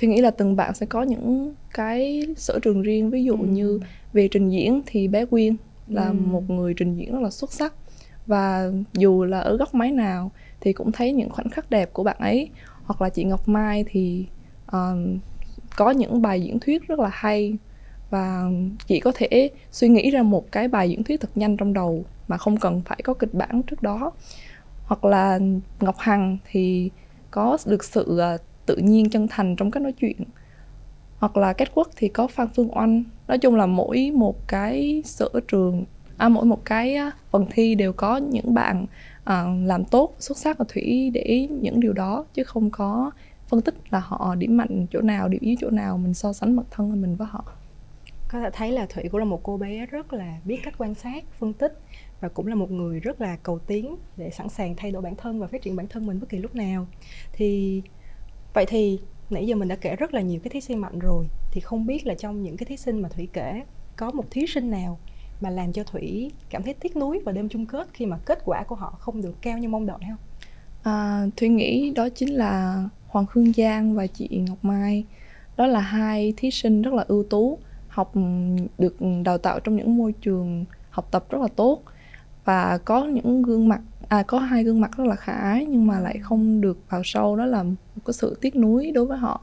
thủy 0.03 0.09
nghĩ 0.09 0.21
là 0.21 0.31
từng 0.31 0.57
bạn 0.57 0.75
sẽ 0.75 0.87
có 0.87 1.03
những 1.03 1.55
cái 1.75 2.27
sở 2.37 2.59
trường 2.63 2.83
riêng. 2.83 3.11
Ví 3.11 3.25
dụ 3.25 3.37
ừ. 3.37 3.47
như 3.47 3.81
về 4.13 4.29
trình 4.29 4.51
diễn 4.51 4.83
thì 4.87 5.09
bé 5.09 5.25
quyên 5.25 5.57
là 5.89 6.07
ừ. 6.07 6.13
một 6.13 6.51
người 6.51 6.75
trình 6.77 6.97
diễn 6.97 7.13
rất 7.13 7.23
là 7.23 7.31
xuất 7.31 7.53
sắc. 7.53 7.75
Và 8.27 8.71
dù 8.93 9.25
là 9.25 9.41
ở 9.41 9.57
góc 9.57 9.75
máy 9.75 9.91
nào 9.91 10.31
thì 10.61 10.73
cũng 10.73 10.93
thấy 10.93 11.13
những 11.13 11.31
khoảnh 11.31 11.51
khắc 11.51 11.71
đẹp 11.71 11.93
của 11.93 12.03
bạn 12.03 12.17
ấy. 12.19 12.51
Hoặc 12.85 13.03
là 13.03 13.09
chị 13.09 13.25
ngọc 13.25 13.49
mai 13.49 13.85
thì 13.91 14.27
uh, 14.67 14.99
có 15.77 15.91
những 15.91 16.23
bài 16.23 16.43
diễn 16.43 16.61
thuyết 16.61 16.89
rất 16.89 16.99
là 16.99 17.11
hay. 17.13 17.57
Và 18.11 18.45
chị 18.87 19.01
có 19.01 19.13
thể 19.15 19.51
suy 19.71 19.89
nghĩ 19.89 20.11
ra 20.11 20.23
một 20.23 20.53
cái 20.53 20.69
bài 20.69 20.91
diễn 20.91 21.05
thuyết 21.05 21.21
thật 21.21 21.31
nhanh 21.35 21.57
trong 21.57 21.73
đầu 21.73 22.05
mà 22.29 22.37
không 22.37 22.57
cần 22.57 22.83
phải 22.85 23.01
có 23.05 23.15
kịch 23.15 23.35
bản 23.35 23.63
trước 23.63 23.83
đó. 23.83 24.13
Hoặc 24.85 25.05
là 25.05 25.39
ngọc 25.81 25.97
hằng 25.99 26.39
thì 26.51 26.91
có 27.31 27.59
được 27.67 27.85
sự 27.85 28.21
uh, 28.35 28.41
tự 28.67 28.77
nhiên 28.77 29.11
chân 29.11 29.29
thành 29.31 29.57
trong 29.57 29.71
cách 29.71 29.83
nói 29.83 29.93
chuyện. 29.93 30.17
Hoặc 31.19 31.37
là 31.37 31.53
kết 31.53 31.75
quốc 31.75 31.89
thì 31.97 32.09
có 32.09 32.27
phan 32.27 32.49
phương 32.57 32.79
oanh. 32.79 33.05
Nói 33.29 33.39
chung 33.39 33.55
là 33.55 33.67
mỗi 33.67 34.11
một 34.15 34.49
cái 34.49 35.03
sở 35.05 35.29
trường 35.49 35.85
à, 36.17 36.29
mỗi 36.29 36.45
một 36.45 36.65
cái 36.65 36.99
phần 37.31 37.47
thi 37.51 37.75
đều 37.75 37.93
có 37.93 38.17
những 38.17 38.55
bạn 38.55 38.87
à, 39.25 39.45
làm 39.65 39.85
tốt 39.85 40.15
xuất 40.19 40.39
sắc 40.39 40.59
và 40.59 40.65
thủy 40.69 41.11
để 41.15 41.49
những 41.51 41.81
điều 41.81 41.93
đó 41.93 42.25
chứ 42.35 42.45
không 42.45 42.71
có 42.71 43.11
phân 43.49 43.61
tích 43.61 43.75
là 43.91 43.99
họ 43.99 44.35
điểm 44.35 44.57
mạnh 44.57 44.87
chỗ 44.91 45.01
nào 45.01 45.29
điểm 45.29 45.41
yếu 45.43 45.57
chỗ 45.61 45.71
nào 45.71 45.99
mình 45.99 46.15
so 46.15 46.33
sánh 46.33 46.57
bản 46.57 46.67
thân 46.71 47.01
mình 47.03 47.17
với 47.17 47.29
họ. 47.31 47.45
Có 48.29 48.41
thể 48.41 48.51
thấy 48.53 48.73
là 48.73 48.87
thủy 48.87 49.05
cũng 49.11 49.19
là 49.19 49.25
một 49.25 49.41
cô 49.43 49.57
bé 49.57 49.87
rất 49.87 50.13
là 50.13 50.39
biết 50.45 50.61
cách 50.65 50.75
quan 50.79 50.95
sát 50.95 51.25
phân 51.39 51.53
tích 51.53 51.81
và 52.21 52.29
cũng 52.29 52.47
là 52.47 52.55
một 52.55 52.71
người 52.71 53.01
rất 53.01 53.21
là 53.21 53.37
cầu 53.43 53.59
tiến 53.59 53.97
để 54.17 54.31
sẵn 54.31 54.49
sàng 54.49 54.75
thay 54.77 54.91
đổi 54.91 55.03
bản 55.03 55.17
thân 55.17 55.41
và 55.41 55.47
phát 55.47 55.63
triển 55.63 55.77
bản 55.77 55.87
thân 55.89 56.07
mình 56.07 56.21
bất 56.21 56.29
kỳ 56.29 56.39
lúc 56.39 56.55
nào. 56.55 56.87
Thì 57.33 57.83
vậy 58.55 58.67
thì 58.69 59.01
nãy 59.31 59.47
giờ 59.47 59.57
mình 59.57 59.69
đã 59.69 59.77
kể 59.77 59.97
rất 59.97 60.15
là 60.15 60.21
nhiều 60.21 60.41
cái 60.45 60.51
thí 60.51 60.61
sinh 60.61 60.79
mạnh 60.79 60.99
rồi 60.99 61.27
thì 61.51 61.61
không 61.61 61.87
biết 61.87 62.07
là 62.07 62.15
trong 62.15 62.43
những 62.43 62.57
cái 62.57 62.67
thí 62.67 62.77
sinh 62.77 63.03
mà 63.03 63.09
thủy 63.09 63.29
kể 63.33 63.63
có 63.97 64.11
một 64.11 64.25
thí 64.31 64.47
sinh 64.47 64.71
nào 64.71 64.99
mà 65.41 65.51
làm 65.51 65.73
cho 65.73 65.85
thủy 65.85 66.33
cảm 66.51 66.63
thấy 66.63 66.75
tiếc 66.75 66.97
nuối 66.97 67.19
vào 67.25 67.35
đêm 67.35 67.49
chung 67.49 67.67
kết 67.67 67.89
khi 67.93 68.07
mà 68.07 68.19
kết 68.25 68.39
quả 68.45 68.65
của 68.65 68.75
họ 68.75 68.91
không 68.99 69.23
được 69.23 69.43
cao 69.43 69.59
như 69.59 69.69
mong 69.69 69.87
đợi 69.87 69.99
không? 70.01 70.19
À, 70.83 71.27
thủy 71.37 71.49
nghĩ 71.49 71.93
đó 71.95 72.09
chính 72.09 72.31
là 72.35 72.85
hoàng 73.07 73.27
khương 73.27 73.53
giang 73.53 73.95
và 73.95 74.07
chị 74.07 74.29
ngọc 74.49 74.59
mai. 74.63 75.05
Đó 75.57 75.67
là 75.67 75.81
hai 75.81 76.35
thí 76.37 76.51
sinh 76.51 76.83
rất 76.83 76.95
là 76.95 77.05
ưu 77.09 77.25
tú 77.31 77.59
học 77.89 78.13
được 78.79 78.97
đào 79.25 79.39
tạo 79.39 79.61
trong 79.61 79.77
những 79.77 79.97
môi 79.97 80.13
trường 80.13 80.65
học 80.91 81.09
tập 81.11 81.25
rất 81.31 81.41
là 81.41 81.49
tốt 81.57 81.83
và 82.45 82.79
có 82.79 83.05
những 83.05 83.43
gương 83.43 83.69
mặt 83.69 83.81
à 84.09 84.23
có 84.23 84.39
hai 84.39 84.65
gương 84.65 84.81
mặt 84.81 84.91
rất 84.97 85.05
là 85.05 85.17
khả 85.17 85.33
ái 85.33 85.67
nhưng 85.67 85.87
mà 85.87 86.01
lại 86.01 86.19
không 86.19 86.61
được 86.61 86.79
vào 86.89 87.03
sâu 87.05 87.37
đó 87.37 87.47
là 87.47 87.65
một 88.03 88.07
cái 88.07 88.15
sự 88.15 88.37
tiếc 88.41 88.57
nuối 88.57 88.91
đối 88.91 89.07
với 89.07 89.19
họ. 89.19 89.41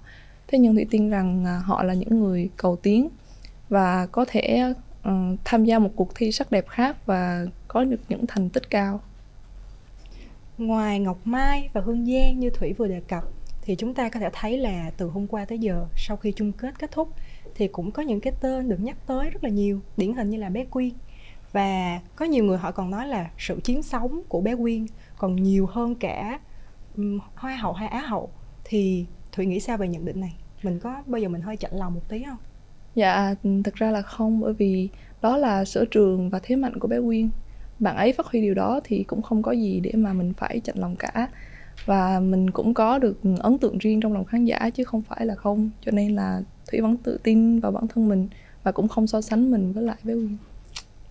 Thế 0.47 0.59
nhưng 0.59 0.75
thủy 0.75 0.87
tin 0.89 1.09
rằng 1.09 1.45
à, 1.45 1.61
họ 1.65 1.83
là 1.83 1.93
những 1.93 2.19
người 2.19 2.49
cầu 2.57 2.75
tiến 2.75 3.09
và 3.69 4.05
có 4.05 4.25
thể 4.27 4.73
uh, 5.07 5.13
tham 5.45 5.65
gia 5.65 5.79
một 5.79 5.89
cuộc 5.95 6.15
thi 6.15 6.31
sắc 6.31 6.51
đẹp 6.51 6.67
khác 6.67 7.05
và 7.05 7.45
có 7.67 7.83
được 7.83 7.99
những 8.09 8.27
thành 8.27 8.49
tích 8.49 8.69
cao. 8.69 9.01
Ngoài 10.57 10.99
ngọc 10.99 11.17
mai 11.25 11.69
và 11.73 11.81
hương 11.81 12.05
giang 12.05 12.39
như 12.39 12.49
thủy 12.49 12.73
vừa 12.73 12.87
đề 12.87 13.01
cập 13.07 13.23
thì 13.61 13.75
chúng 13.75 13.93
ta 13.93 14.09
có 14.09 14.19
thể 14.19 14.29
thấy 14.33 14.57
là 14.57 14.91
từ 14.97 15.07
hôm 15.07 15.27
qua 15.27 15.45
tới 15.45 15.57
giờ 15.57 15.85
sau 15.97 16.17
khi 16.17 16.31
chung 16.31 16.51
kết 16.51 16.79
kết 16.79 16.91
thúc 16.91 17.09
thì 17.55 17.67
cũng 17.67 17.91
có 17.91 18.03
những 18.03 18.21
cái 18.21 18.33
tên 18.41 18.69
được 18.69 18.79
nhắc 18.79 18.97
tới 19.07 19.29
rất 19.29 19.43
là 19.43 19.49
nhiều 19.49 19.81
điển 19.97 20.13
hình 20.13 20.29
như 20.29 20.37
là 20.37 20.49
bé 20.49 20.65
quyên. 20.65 20.89
Và 21.51 21.99
có 22.15 22.25
nhiều 22.25 22.43
người 22.43 22.57
họ 22.57 22.71
còn 22.71 22.91
nói 22.91 23.07
là 23.07 23.29
sự 23.37 23.59
chiến 23.63 23.83
sống 23.83 24.21
của 24.29 24.41
bé 24.41 24.55
quyên 24.55 24.85
còn 25.17 25.35
nhiều 25.35 25.65
hơn 25.65 25.95
cả 25.95 26.39
um, 26.97 27.19
hoa 27.35 27.55
hậu 27.55 27.73
hay 27.73 27.87
á 27.87 27.99
hậu 27.99 28.29
thì 28.69 29.05
thủy 29.31 29.45
nghĩ 29.45 29.59
sao 29.59 29.77
về 29.77 29.88
nhận 29.88 30.05
định 30.05 30.19
này 30.19 30.35
mình 30.63 30.79
có 30.79 31.03
bao 31.05 31.21
giờ 31.21 31.29
mình 31.29 31.41
hơi 31.41 31.57
chạnh 31.57 31.71
lòng 31.73 31.93
một 31.93 32.09
tí 32.09 32.23
không 32.23 32.38
Dạ, 32.95 33.35
thực 33.63 33.75
ra 33.75 33.91
là 33.91 34.01
không 34.01 34.39
bởi 34.39 34.53
vì 34.53 34.89
đó 35.21 35.38
là 35.38 35.65
sở 35.65 35.85
trường 35.91 36.29
và 36.29 36.39
thế 36.43 36.55
mạnh 36.55 36.79
của 36.79 36.88
bé 36.88 36.97
Quyên. 37.05 37.29
Bạn 37.79 37.97
ấy 37.97 38.13
phát 38.13 38.25
huy 38.25 38.41
điều 38.41 38.53
đó 38.53 38.79
thì 38.83 39.03
cũng 39.03 39.21
không 39.21 39.41
có 39.41 39.51
gì 39.51 39.79
để 39.79 39.91
mà 39.93 40.13
mình 40.13 40.33
phải 40.33 40.61
chạnh 40.63 40.77
lòng 40.77 40.95
cả. 40.95 41.27
Và 41.85 42.19
mình 42.19 42.51
cũng 42.51 42.73
có 42.73 42.99
được 42.99 43.19
ấn 43.39 43.57
tượng 43.57 43.77
riêng 43.77 44.01
trong 44.01 44.13
lòng 44.13 44.25
khán 44.25 44.45
giả 44.45 44.69
chứ 44.69 44.83
không 44.83 45.01
phải 45.01 45.25
là 45.25 45.35
không. 45.35 45.69
Cho 45.81 45.91
nên 45.91 46.15
là 46.15 46.41
Thủy 46.71 46.81
vẫn 46.81 46.97
tự 46.97 47.19
tin 47.23 47.59
vào 47.59 47.71
bản 47.71 47.88
thân 47.88 48.09
mình 48.09 48.27
và 48.63 48.71
cũng 48.71 48.88
không 48.88 49.07
so 49.07 49.21
sánh 49.21 49.51
mình 49.51 49.73
với 49.73 49.83
lại 49.83 49.97
bé 50.03 50.13
Quyên. 50.13 50.38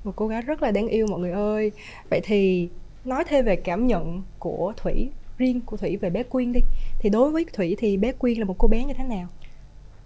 Một 0.05 0.13
cô 0.17 0.29
gái 0.29 0.43
rất 0.43 0.63
là 0.63 0.71
đáng 0.71 0.89
yêu 0.89 1.07
mọi 1.07 1.21
người 1.21 1.33
ơi. 1.33 1.73
Vậy 2.11 2.21
thì 2.25 2.69
nói 3.05 3.25
thêm 3.29 3.45
về 3.45 3.57
cảm 3.57 3.87
nhận 3.87 4.23
của 4.39 4.73
Thủy 4.77 5.11
riêng 5.39 5.61
của 5.61 5.77
Thủy 5.77 5.97
về 5.97 6.11
bé 6.11 6.23
Quyên 6.23 6.53
đi. 6.53 6.61
Thì 6.99 7.11
đối 7.11 7.31
với 7.31 7.45
Thủy 7.53 7.77
thì 7.79 7.97
bé 7.97 8.13
Quyên 8.13 8.39
là 8.39 8.45
một 8.45 8.55
cô 8.59 8.69
bé 8.69 8.85
như 8.85 8.95
thế 8.95 9.05
nào? 9.05 9.29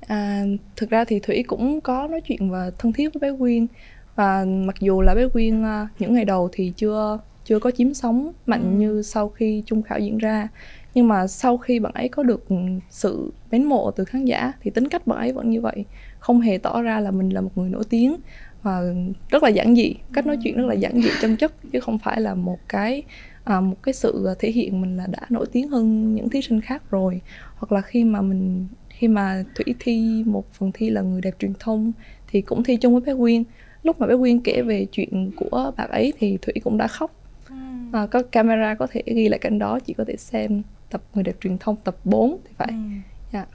À, 0.07 0.45
thực 0.77 0.91
ra 0.91 1.05
thì 1.05 1.21
Thủy 1.21 1.45
cũng 1.47 1.81
có 1.81 2.09
nói 2.11 2.21
chuyện 2.21 2.51
và 2.51 2.71
thân 2.79 2.93
thiết 2.93 3.15
với 3.15 3.31
bé 3.31 3.39
Quyên. 3.39 3.67
Và 4.15 4.45
mặc 4.45 4.77
dù 4.81 5.01
là 5.01 5.15
bé 5.15 5.29
Quyên 5.29 5.63
à, 5.63 5.89
những 5.99 6.15
ngày 6.15 6.25
đầu 6.25 6.49
thì 6.53 6.73
chưa 6.77 7.19
chưa 7.45 7.59
có 7.59 7.71
chiếm 7.71 7.95
sóng 7.95 8.33
mạnh 8.47 8.63
ừ. 8.63 8.79
như 8.79 9.03
sau 9.03 9.29
khi 9.29 9.63
trung 9.67 9.83
khảo 9.83 9.99
diễn 9.99 10.19
ra. 10.19 10.49
Nhưng 10.95 11.09
mà 11.09 11.27
sau 11.27 11.59
khi 11.59 11.79
bạn 11.79 11.93
ấy 11.93 12.09
có 12.09 12.23
được 12.23 12.45
sự 12.91 13.33
mến 13.51 13.65
mộ 13.65 13.91
từ 13.91 14.05
khán 14.05 14.25
giả 14.25 14.53
thì 14.61 14.71
tính 14.71 14.89
cách 14.89 15.07
bạn 15.07 15.19
ấy 15.19 15.33
vẫn 15.33 15.51
như 15.51 15.61
vậy. 15.61 15.85
Không 16.19 16.41
hề 16.41 16.59
tỏ 16.59 16.83
ra 16.83 17.01
là 17.01 17.11
mình 17.11 17.29
là 17.29 17.41
một 17.41 17.51
người 17.59 17.71
nổi 17.71 17.85
tiếng 17.91 18.17
và 18.63 18.83
rất 19.29 19.43
là 19.43 19.49
giản 19.49 19.77
dị. 19.77 19.95
Cách 20.13 20.27
nói 20.27 20.39
chuyện 20.45 20.57
rất 20.57 20.67
là 20.67 20.75
giản 20.75 21.03
dị 21.03 21.09
chân 21.21 21.37
chất 21.37 21.53
chứ 21.73 21.81
không 21.81 21.99
phải 21.99 22.21
là 22.21 22.35
một 22.35 22.59
cái 22.69 23.03
à, 23.45 23.61
một 23.61 23.77
cái 23.83 23.95
sự 23.95 24.35
thể 24.39 24.51
hiện 24.51 24.81
mình 24.81 24.97
là 24.97 25.07
đã 25.07 25.21
nổi 25.31 25.47
tiếng 25.53 25.69
hơn 25.69 26.15
những 26.15 26.29
thí 26.29 26.43
sinh 26.43 26.61
khác 26.61 26.83
rồi 26.91 27.21
hoặc 27.57 27.73
là 27.73 27.81
khi 27.81 28.05
mà 28.05 28.23
mình 28.23 28.67
khi 28.89 29.09
mà 29.09 29.45
thủy 29.55 29.75
thi 29.81 30.25
một 30.27 30.53
phần 30.53 30.71
thi 30.75 30.91
là 30.91 31.01
người 31.01 31.21
đẹp 31.21 31.35
truyền 31.39 31.53
thông 31.61 31.93
thì 32.29 32.41
cũng 32.41 32.63
thi 32.63 32.77
chung 32.77 32.93
với 32.93 33.03
bé 33.03 33.21
quyên 33.21 33.45
lúc 33.83 34.01
mà 34.01 34.07
bé 34.07 34.17
quyên 34.17 34.41
kể 34.41 34.63
về 34.63 34.87
chuyện 34.93 35.31
của 35.37 35.73
bạn 35.77 35.91
ấy 35.91 36.13
thì 36.19 36.39
thủy 36.43 36.55
cũng 36.65 36.79
đã 36.79 36.89
khóc 36.89 37.15
ừ. 37.49 37.55
à, 37.93 38.07
có 38.07 38.23
camera 38.23 38.75
có 38.75 38.87
thể 38.91 39.03
ghi 39.07 39.29
lại 39.29 39.39
cảnh 39.39 39.59
đó 39.59 39.79
chỉ 39.81 39.95
có 39.95 40.05
thể 40.05 40.17
xem 40.17 40.63
tập 40.91 41.03
người 41.15 41.25
đẹp 41.25 41.37
truyền 41.41 41.59
thông 41.59 41.77
tập 41.77 41.97
4 42.05 42.37
thì 42.45 42.55
phải 42.57 42.69
ừ. 42.69 42.75
yeah. 42.75 43.03
Dạ. 43.33 43.47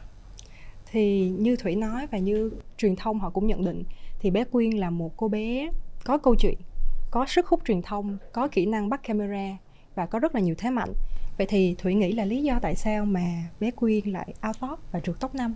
thì 0.91 1.29
như 1.29 1.55
thủy 1.55 1.75
nói 1.75 2.07
và 2.11 2.17
như 2.17 2.51
truyền 2.77 2.95
thông 2.95 3.19
họ 3.19 3.29
cũng 3.29 3.47
nhận 3.47 3.65
định 3.65 3.83
thì 4.19 4.31
bé 4.31 4.43
quyên 4.43 4.71
là 4.71 4.89
một 4.89 5.17
cô 5.17 5.27
bé 5.27 5.69
có 6.05 6.17
câu 6.17 6.35
chuyện 6.35 6.55
có 7.11 7.25
sức 7.25 7.47
hút 7.47 7.61
truyền 7.65 7.81
thông 7.81 8.17
có 8.31 8.47
kỹ 8.47 8.65
năng 8.65 8.89
bắt 8.89 9.03
camera 9.03 9.57
và 9.97 10.05
có 10.05 10.19
rất 10.19 10.35
là 10.35 10.41
nhiều 10.41 10.55
thế 10.57 10.69
mạnh. 10.69 10.93
Vậy 11.37 11.47
thì 11.49 11.75
thủy 11.77 11.93
nghĩ 11.93 12.11
là 12.11 12.25
lý 12.25 12.43
do 12.43 12.59
tại 12.61 12.75
sao 12.75 13.05
mà 13.05 13.25
bé 13.59 13.71
quyên 13.71 14.09
lại 14.09 14.33
out 14.47 14.59
top 14.59 14.79
và 14.91 14.99
trượt 14.99 15.19
top 15.19 15.35
5 15.35 15.53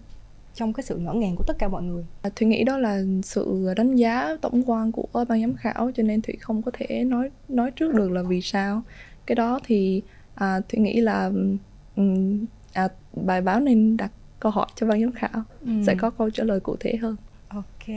trong 0.54 0.74
cái 0.74 0.84
sự 0.84 0.98
ngỡ 0.98 1.14
ngàng 1.14 1.36
của 1.36 1.44
tất 1.48 1.58
cả 1.60 1.68
mọi 1.68 1.84
người? 1.84 2.06
À, 2.22 2.30
thủy 2.36 2.48
nghĩ 2.48 2.64
đó 2.64 2.78
là 2.78 3.02
sự 3.24 3.74
đánh 3.78 3.96
giá 3.96 4.36
tổng 4.42 4.64
quan 4.70 4.92
của 4.92 5.08
ban 5.14 5.42
giám 5.42 5.56
khảo 5.56 5.92
cho 5.96 6.04
nên 6.04 6.22
thủy 6.22 6.38
không 6.42 6.62
có 6.62 6.72
thể 6.74 7.04
nói 7.04 7.30
nói 7.50 7.72
trước 7.72 7.94
được 7.94 8.12
là 8.12 8.24
vì 8.24 8.42
sao. 8.42 8.82
Cái 9.26 9.36
đó 9.36 9.60
thì 9.64 10.02
à, 10.36 10.60
thủy 10.70 10.80
nghĩ 10.80 11.02
là 11.02 11.32
um, 11.96 12.46
à, 12.74 12.90
bài 13.14 13.42
báo 13.42 13.60
nên 13.60 13.98
đặt 13.98 14.12
câu 14.40 14.52
hỏi 14.52 14.68
cho 14.76 14.88
ban 14.88 15.02
giám 15.02 15.12
khảo 15.12 15.44
ừ. 15.66 15.72
sẽ 15.88 15.96
có 15.96 16.10
câu 16.10 16.30
trả 16.30 16.44
lời 16.44 16.60
cụ 16.60 16.76
thể 16.80 16.96
hơn. 16.96 17.16
Ok. 17.48 17.96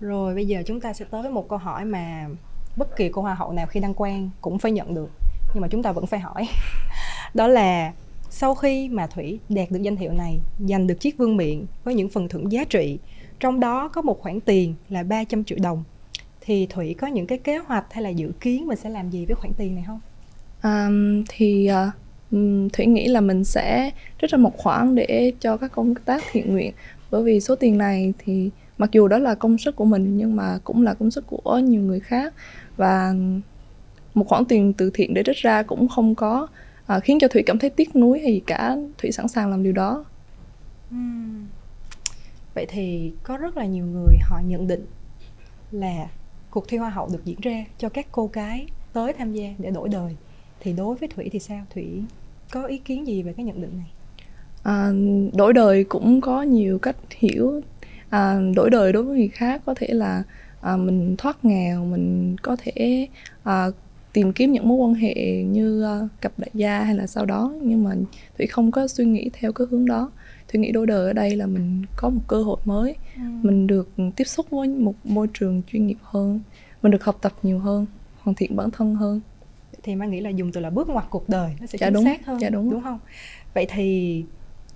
Rồi 0.00 0.34
bây 0.34 0.46
giờ 0.46 0.62
chúng 0.66 0.80
ta 0.80 0.92
sẽ 0.92 1.04
tới 1.10 1.22
với 1.22 1.30
một 1.30 1.48
câu 1.48 1.58
hỏi 1.58 1.84
mà 1.84 2.28
bất 2.76 2.96
kỳ 2.96 3.08
cô 3.08 3.22
hoa 3.22 3.34
hậu 3.34 3.52
nào 3.52 3.66
khi 3.66 3.80
đăng 3.80 3.94
quang 3.94 4.30
cũng 4.40 4.58
phải 4.58 4.72
nhận 4.72 4.94
được 4.94 5.10
nhưng 5.54 5.60
mà 5.60 5.68
chúng 5.68 5.82
ta 5.82 5.92
vẫn 5.92 6.06
phải 6.06 6.20
hỏi. 6.20 6.48
Đó 7.34 7.48
là 7.48 7.92
sau 8.30 8.54
khi 8.54 8.88
mà 8.88 9.06
thủy 9.06 9.38
đạt 9.48 9.70
được 9.70 9.82
danh 9.82 9.96
hiệu 9.96 10.12
này 10.12 10.38
giành 10.68 10.86
được 10.86 11.00
chiếc 11.00 11.18
vương 11.18 11.36
miện 11.36 11.66
với 11.84 11.94
những 11.94 12.08
phần 12.08 12.28
thưởng 12.28 12.52
giá 12.52 12.64
trị 12.64 12.98
trong 13.40 13.60
đó 13.60 13.88
có 13.88 14.02
một 14.02 14.20
khoản 14.20 14.40
tiền 14.40 14.74
là 14.88 15.02
300 15.02 15.44
triệu 15.44 15.58
đồng 15.62 15.84
thì 16.40 16.66
thủy 16.66 16.94
có 16.98 17.06
những 17.06 17.26
cái 17.26 17.38
kế 17.38 17.58
hoạch 17.58 17.84
hay 17.90 18.02
là 18.02 18.08
dự 18.08 18.32
kiến 18.40 18.66
mình 18.66 18.78
sẽ 18.78 18.90
làm 18.90 19.10
gì 19.10 19.26
với 19.26 19.34
khoản 19.34 19.52
tiền 19.56 19.74
này 19.74 19.84
không? 19.86 20.00
Um, 20.62 21.24
thì 21.28 21.70
uh, 21.70 22.72
thủy 22.72 22.86
nghĩ 22.86 23.08
là 23.08 23.20
mình 23.20 23.44
sẽ 23.44 23.90
trích 24.20 24.30
ra 24.30 24.38
một 24.38 24.56
khoản 24.56 24.94
để 24.94 25.32
cho 25.40 25.56
các 25.56 25.72
công 25.72 25.94
tác 25.94 26.22
thiện 26.32 26.52
nguyện. 26.52 26.72
Bởi 27.10 27.22
vì 27.22 27.40
số 27.40 27.54
tiền 27.54 27.78
này 27.78 28.12
thì 28.18 28.50
mặc 28.78 28.90
dù 28.92 29.08
đó 29.08 29.18
là 29.18 29.34
công 29.34 29.58
sức 29.58 29.76
của 29.76 29.84
mình 29.84 30.16
nhưng 30.16 30.36
mà 30.36 30.58
cũng 30.64 30.82
là 30.82 30.94
công 30.94 31.10
sức 31.10 31.24
của 31.26 31.58
nhiều 31.58 31.80
người 31.80 32.00
khác. 32.00 32.34
Và 32.76 33.14
một 34.14 34.28
khoản 34.28 34.44
tiền 34.44 34.72
từ 34.72 34.90
thiện 34.94 35.14
để 35.14 35.22
trích 35.26 35.36
ra 35.36 35.62
cũng 35.62 35.88
không 35.88 36.14
có 36.14 36.46
à, 36.86 37.00
khiến 37.00 37.18
cho 37.20 37.28
thủy 37.28 37.42
cảm 37.46 37.58
thấy 37.58 37.70
tiếc 37.70 37.96
nuối 37.96 38.20
hay 38.20 38.32
gì 38.32 38.40
cả. 38.46 38.76
Thủy 38.98 39.12
sẵn 39.12 39.28
sàng 39.28 39.50
làm 39.50 39.62
điều 39.62 39.72
đó. 39.72 40.04
Uhm. 40.94 41.46
vậy 42.54 42.66
thì 42.68 43.12
có 43.22 43.36
rất 43.36 43.56
là 43.56 43.64
nhiều 43.64 43.84
người 43.84 44.14
họ 44.22 44.40
nhận 44.44 44.66
định 44.66 44.86
là 45.70 46.08
cuộc 46.50 46.68
thi 46.68 46.76
hoa 46.76 46.90
hậu 46.90 47.08
được 47.12 47.24
diễn 47.24 47.40
ra 47.40 47.64
cho 47.78 47.88
các 47.88 48.06
cô 48.12 48.30
gái 48.32 48.66
tới 48.92 49.12
tham 49.12 49.32
gia 49.32 49.48
để 49.58 49.70
đổi 49.70 49.88
đời. 49.88 50.16
Thì 50.60 50.72
đối 50.72 50.94
với 50.94 51.08
thủy 51.08 51.28
thì 51.32 51.38
sao? 51.38 51.64
Thủy 51.74 52.02
có 52.50 52.64
ý 52.64 52.78
kiến 52.78 53.06
gì 53.06 53.22
về 53.22 53.32
cái 53.32 53.44
nhận 53.44 53.60
định 53.60 53.72
này? 53.76 53.90
À, 54.62 54.90
đổi 55.32 55.52
đời 55.52 55.84
cũng 55.84 56.20
có 56.20 56.42
nhiều 56.42 56.78
cách 56.78 56.96
hiểu. 57.10 57.60
À, 58.10 58.40
đổi 58.56 58.70
đời 58.70 58.92
đối 58.92 59.02
với 59.02 59.16
người 59.16 59.28
khác 59.28 59.62
có 59.66 59.74
thể 59.74 59.86
là 59.86 60.22
à, 60.60 60.76
mình 60.76 61.16
thoát 61.18 61.44
nghèo 61.44 61.84
mình 61.84 62.36
có 62.42 62.56
thể 62.58 63.08
à, 63.42 63.66
tìm 64.12 64.32
kiếm 64.32 64.52
những 64.52 64.68
mối 64.68 64.76
quan 64.76 64.94
hệ 64.94 65.42
như 65.42 65.84
cặp 66.20 66.32
đại 66.38 66.50
gia 66.54 66.84
hay 66.84 66.94
là 66.94 67.06
sau 67.06 67.26
đó. 67.26 67.54
Nhưng 67.62 67.84
mà 67.84 67.94
thủy 68.38 68.46
không 68.46 68.70
có 68.70 68.88
suy 68.88 69.04
nghĩ 69.04 69.30
theo 69.32 69.52
cái 69.52 69.66
hướng 69.70 69.86
đó. 69.86 70.10
Thủy 70.48 70.60
nghĩ 70.60 70.72
đôi 70.72 70.86
đời 70.86 71.06
ở 71.06 71.12
đây 71.12 71.36
là 71.36 71.46
mình 71.46 71.82
có 71.96 72.08
một 72.08 72.20
cơ 72.26 72.42
hội 72.42 72.56
mới. 72.64 72.94
Ừ. 73.16 73.22
mình 73.42 73.66
được 73.66 73.88
tiếp 74.16 74.24
xúc 74.24 74.46
với 74.50 74.68
một 74.68 74.94
môi 75.04 75.26
trường 75.34 75.62
chuyên 75.72 75.86
nghiệp 75.86 75.98
hơn. 76.02 76.40
Mình 76.82 76.92
được 76.92 77.04
học 77.04 77.18
tập 77.22 77.32
nhiều 77.42 77.58
hơn 77.58 77.86
hoàn 78.18 78.34
thiện 78.34 78.56
bản 78.56 78.70
thân 78.70 78.94
hơn. 78.94 79.20
Thì 79.82 79.94
mang 79.94 80.10
nghĩ 80.10 80.20
là 80.20 80.30
dùng 80.30 80.52
từ 80.52 80.60
là 80.60 80.70
bước 80.70 80.88
ngoặt 80.88 81.06
cuộc 81.10 81.28
đời 81.28 81.54
nó 81.60 81.66
sẽ 81.66 81.78
dạ, 81.80 81.86
chính 81.86 81.94
đúng. 81.94 82.04
xác 82.04 82.26
hơn 82.26 82.40
dạ, 82.40 82.50
đúng. 82.50 82.70
đúng 82.70 82.82
không? 82.82 82.98
Vậy 83.54 83.66
thì 83.68 84.24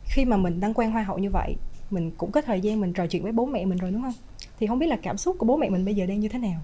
khi 0.04 0.24
mà 0.24 0.36
mình 0.36 0.60
đăng 0.60 0.74
quan 0.74 0.92
hoa 0.92 1.02
hậu 1.02 1.18
như 1.18 1.30
vậy 1.30 1.56
mình 1.90 2.10
cũng 2.16 2.32
có 2.32 2.42
thời 2.42 2.60
gian 2.60 2.80
mình 2.80 2.92
trò 2.92 3.06
chuyện 3.06 3.22
với 3.22 3.32
bố 3.32 3.46
mẹ 3.46 3.64
mình 3.64 3.78
rồi 3.78 3.90
đúng 3.90 4.02
không? 4.02 4.12
Thì 4.58 4.66
không 4.66 4.78
biết 4.78 4.86
là 4.86 4.96
cảm 5.02 5.16
xúc 5.16 5.36
của 5.38 5.46
bố 5.46 5.56
mẹ 5.56 5.70
mình 5.70 5.84
bây 5.84 5.94
giờ 5.94 6.06
đang 6.06 6.20
như 6.20 6.28
thế 6.28 6.38
nào 6.38 6.60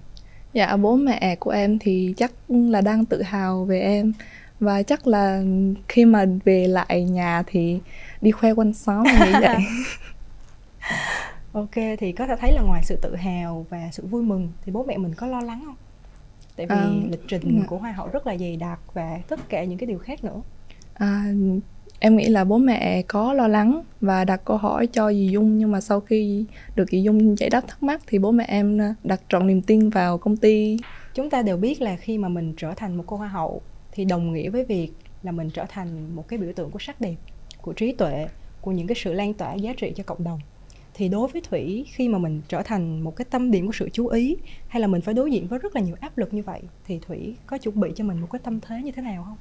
Dạ 0.53 0.77
bố 0.77 0.95
mẹ 0.95 1.35
của 1.39 1.51
em 1.51 1.79
thì 1.79 2.13
chắc 2.17 2.31
là 2.49 2.81
đang 2.81 3.05
tự 3.05 3.21
hào 3.21 3.65
về 3.65 3.79
em 3.79 4.13
và 4.59 4.83
chắc 4.83 5.07
là 5.07 5.43
khi 5.87 6.05
mà 6.05 6.25
về 6.45 6.67
lại 6.67 7.03
nhà 7.03 7.43
thì 7.47 7.79
đi 8.21 8.31
khoe 8.31 8.53
quanh 8.53 8.73
xóm 8.73 9.03
như 9.03 9.33
vậy. 9.41 9.57
ok 11.51 11.97
thì 11.99 12.11
có 12.11 12.27
thể 12.27 12.35
thấy 12.39 12.53
là 12.53 12.61
ngoài 12.61 12.81
sự 12.83 12.99
tự 13.01 13.15
hào 13.15 13.65
và 13.69 13.89
sự 13.91 14.05
vui 14.05 14.23
mừng 14.23 14.51
thì 14.65 14.71
bố 14.71 14.83
mẹ 14.83 14.97
mình 14.97 15.13
có 15.13 15.27
lo 15.27 15.41
lắng 15.41 15.61
không? 15.65 15.75
Tại 16.55 16.65
vì 16.65 16.75
à, 16.75 16.89
lịch 17.09 17.23
trình 17.27 17.63
của 17.67 17.77
hoa 17.77 17.91
hậu 17.91 18.07
rất 18.07 18.27
là 18.27 18.37
dày 18.37 18.57
đặc 18.57 18.79
và 18.93 19.19
tất 19.27 19.49
cả 19.49 19.63
những 19.63 19.77
cái 19.77 19.87
điều 19.87 19.99
khác 19.99 20.23
nữa. 20.23 20.41
À, 20.93 21.25
em 21.99 22.17
nghĩ 22.17 22.25
là 22.25 22.43
bố 22.43 22.57
mẹ 22.57 23.01
có 23.01 23.33
lo 23.33 23.47
lắng 23.47 23.83
và 24.01 24.25
đặt 24.25 24.41
câu 24.45 24.57
hỏi 24.57 24.87
cho 24.87 25.13
dì 25.13 25.27
Dung 25.27 25.57
nhưng 25.57 25.71
mà 25.71 25.81
sau 25.81 25.99
khi 25.99 26.45
được 26.75 26.89
dì 26.89 27.01
Dung 27.01 27.37
giải 27.37 27.49
đáp 27.49 27.61
thắc 27.67 27.83
mắc 27.83 28.01
thì 28.07 28.19
bố 28.19 28.31
mẹ 28.31 28.45
em 28.47 28.77
ờ, 28.77 28.93
đặt 29.03 29.21
trọn 29.29 29.47
niềm 29.47 29.61
tin 29.61 29.89
vào 29.89 30.17
công 30.17 30.37
ty. 30.37 30.77
Chúng 31.13 31.29
ta 31.29 31.41
đều 31.41 31.57
biết 31.57 31.81
là 31.81 31.95
khi 31.95 32.17
mà 32.17 32.29
mình 32.29 32.53
trở 32.57 32.73
thành 32.73 32.95
một 32.95 33.03
cô 33.07 33.17
hoa 33.17 33.27
hậu 33.27 33.61
thì 33.91 34.05
đồng 34.05 34.33
nghĩa 34.33 34.49
với 34.49 34.65
việc 34.65 34.91
là 35.23 35.31
mình 35.31 35.49
trở 35.49 35.65
thành 35.69 36.15
một 36.15 36.27
cái 36.27 36.39
biểu 36.39 36.53
tượng 36.55 36.71
của 36.71 36.79
sắc 36.79 37.01
đẹp, 37.01 37.15
của 37.61 37.73
trí 37.73 37.91
tuệ, 37.91 38.27
của 38.61 38.71
những 38.71 38.87
cái 38.87 38.95
sự 39.03 39.13
lan 39.13 39.33
tỏa 39.33 39.53
giá 39.53 39.73
trị 39.77 39.93
cho 39.95 40.03
cộng 40.03 40.23
đồng. 40.23 40.39
Thì 40.93 41.09
đối 41.09 41.27
với 41.27 41.41
Thủy 41.49 41.85
khi 41.89 42.09
mà 42.09 42.17
mình 42.17 42.41
trở 42.47 42.61
thành 42.63 43.01
một 43.01 43.15
cái 43.15 43.25
tâm 43.29 43.51
điểm 43.51 43.65
của 43.65 43.73
sự 43.73 43.89
chú 43.93 44.07
ý 44.07 44.37
hay 44.67 44.81
là 44.81 44.87
mình 44.87 45.01
phải 45.01 45.13
đối 45.13 45.31
diện 45.31 45.47
với 45.47 45.59
rất 45.59 45.75
là 45.75 45.81
nhiều 45.81 45.95
áp 45.99 46.17
lực 46.17 46.33
như 46.33 46.43
vậy 46.43 46.61
thì 46.85 46.99
Thủy 47.07 47.35
có 47.47 47.57
chuẩn 47.57 47.79
bị 47.79 47.89
cho 47.95 48.03
mình 48.03 48.21
một 48.21 48.27
cái 48.31 48.39
tâm 48.43 48.59
thế 48.59 48.81
như 48.83 48.91
thế 48.91 49.01
nào 49.01 49.23
không? 49.23 49.37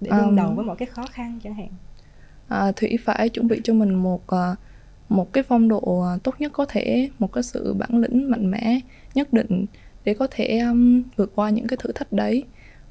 Để 0.00 0.10
đương 0.10 0.26
um, 0.26 0.36
đầu 0.36 0.52
với 0.54 0.64
mọi 0.64 0.76
cái 0.76 0.86
khó 0.86 1.06
khăn 1.06 1.38
chẳng 1.44 1.54
hạn. 1.54 1.68
À, 2.48 2.72
thủy 2.76 2.98
phải 3.04 3.28
chuẩn 3.28 3.48
bị 3.48 3.60
cho 3.64 3.74
mình 3.74 3.94
một 3.94 4.22
uh, 4.34 4.58
một 5.08 5.32
cái 5.32 5.44
phong 5.44 5.68
độ 5.68 5.78
uh, 5.78 6.22
tốt 6.22 6.34
nhất 6.38 6.52
có 6.52 6.66
thể 6.68 7.10
một 7.18 7.32
cái 7.32 7.42
sự 7.42 7.74
bản 7.74 7.98
lĩnh 7.98 8.30
mạnh 8.30 8.50
mẽ 8.50 8.80
nhất 9.14 9.32
định 9.32 9.66
để 10.04 10.14
có 10.14 10.26
thể 10.30 10.58
um, 10.58 11.02
vượt 11.16 11.32
qua 11.34 11.50
những 11.50 11.66
cái 11.66 11.76
thử 11.82 11.92
thách 11.92 12.12
đấy. 12.12 12.44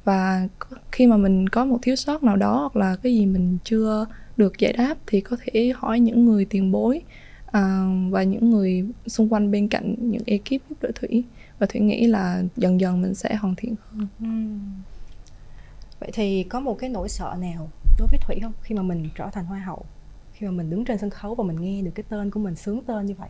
Và 0.04 0.48
khi 0.92 1.08
mà 1.08 1.18
mình 1.18 1.50
có 1.50 1.66
một 1.66 1.80
thiếu 1.82 1.96
sót 1.96 2.24
nào 2.24 2.36
đó 2.36 2.60
hoặc 2.60 2.76
là 2.76 2.96
cái 2.96 3.14
gì 3.14 3.26
mình 3.26 3.58
chưa 3.64 4.06
được 4.38 4.60
giải 4.60 4.74
đáp 4.74 4.98
thì 5.08 5.22
có 5.22 5.38
thể 5.46 5.74
hỏi 5.76 6.00
những 6.00 6.26
người 6.26 6.46
tiền 6.46 6.72
bối 6.72 7.02
uh, 7.48 7.54
và 8.10 8.24
những 8.24 8.50
người 8.50 8.86
xung 9.08 9.34
quanh 9.34 9.52
bên 9.52 9.68
cạnh 9.68 9.96
những 10.00 10.24
ekip 10.26 10.62
giúp 10.70 10.82
đỡ 10.82 10.92
thủy. 10.96 11.24
Và 11.60 11.66
thủy 11.66 11.82
nghĩ 11.82 12.08
là 12.08 12.44
dần 12.58 12.80
dần 12.80 13.02
mình 13.02 13.14
sẽ 13.14 13.36
hoàn 13.36 13.56
thiện 13.56 13.76
hơn. 13.92 14.08
Uhm 14.24 14.60
vậy 16.00 16.10
thì 16.14 16.44
có 16.44 16.60
một 16.60 16.78
cái 16.80 16.90
nỗi 16.90 17.10
sợ 17.10 17.36
nào 17.40 17.70
đối 18.00 18.08
với 18.08 18.20
thủy 18.28 18.36
không? 18.42 18.54
Khi 18.62 18.76
mà 18.76 18.82
mình 18.82 19.10
trở 19.16 19.30
thành 19.34 19.46
hoa 19.46 19.60
hậu 19.60 19.86
khi 20.36 20.46
mà 20.46 20.52
mình 20.52 20.70
đứng 20.70 20.86
trên 20.86 20.98
sân 20.98 21.10
khấu 21.10 21.36
và 21.36 21.44
mình 21.44 21.62
nghe 21.62 21.82
được 21.82 21.92
cái 21.96 22.04
tên 22.10 22.32
của 22.32 22.40
mình 22.40 22.56
sướng 22.56 22.82
tên 22.88 23.06
như 23.06 23.14
vậy 23.18 23.30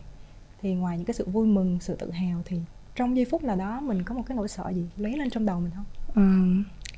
thì 0.62 0.74
ngoài 0.74 0.96
những 0.96 1.06
cái 1.06 1.14
sự 1.14 1.24
vui 1.24 1.46
mừng 1.46 1.78
sự 1.80 1.94
tự 1.94 2.10
hào 2.10 2.42
thì 2.44 2.56
trong 2.94 3.16
giây 3.16 3.24
phút 3.24 3.44
nào 3.44 3.56
đó 3.56 3.80
mình 3.80 4.02
có 4.02 4.14
một 4.14 4.22
cái 4.26 4.36
nỗi 4.36 4.48
sợ 4.48 4.70
gì 4.74 4.84
lóe 4.96 5.10
lên 5.10 5.30
trong 5.30 5.46
đầu 5.46 5.60
mình 5.60 5.70
không? 5.74 5.84
À, 6.14 6.28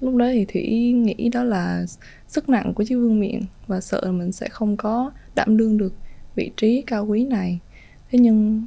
lúc 0.00 0.16
đó 0.16 0.26
thì 0.32 0.44
thủy 0.44 0.92
nghĩ 0.92 1.28
đó 1.28 1.44
là 1.44 1.84
sức 2.28 2.48
nặng 2.48 2.72
của 2.74 2.84
chiếc 2.84 2.96
vương 2.96 3.20
miện 3.20 3.42
và 3.66 3.80
sợ 3.80 4.00
là 4.04 4.12
mình 4.12 4.32
sẽ 4.32 4.48
không 4.48 4.76
có 4.76 5.10
đảm 5.34 5.56
đương 5.56 5.78
được 5.78 5.94
vị 6.34 6.50
trí 6.56 6.82
cao 6.86 7.06
quý 7.06 7.24
này. 7.24 7.58
Thế 8.10 8.18
nhưng 8.18 8.66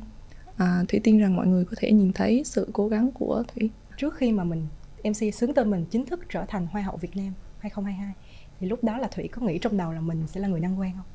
à, 0.57 0.83
thủy 0.87 0.99
tin 1.03 1.19
rằng 1.19 1.35
mọi 1.35 1.47
người 1.47 1.65
có 1.65 1.73
thể 1.77 1.91
nhìn 1.91 2.13
thấy 2.13 2.43
sự 2.45 2.69
cố 2.73 2.87
gắng 2.87 3.11
của 3.11 3.43
thủy. 3.55 3.69
Trước 3.97 4.15
khi 4.15 4.31
mà 4.31 4.43
mình 4.43 4.67
MC 5.03 5.33
xướng 5.33 5.53
tên 5.53 5.69
mình 5.71 5.85
chính 5.89 6.05
thức 6.05 6.19
trở 6.29 6.45
thành 6.47 6.67
Hoa 6.71 6.81
hậu 6.81 6.97
Việt 6.97 7.17
Nam 7.17 7.33
2022 7.59 8.13
thì 8.59 8.67
lúc 8.67 8.83
đó 8.83 8.97
là 8.97 9.07
Thủy 9.07 9.27
có 9.27 9.41
nghĩ 9.41 9.57
trong 9.57 9.77
đầu 9.77 9.91
là 9.91 10.01
mình 10.01 10.27
sẽ 10.27 10.39
là 10.39 10.47
người 10.47 10.59
đăng 10.59 10.77
quang 10.77 10.91
không? 10.95 11.05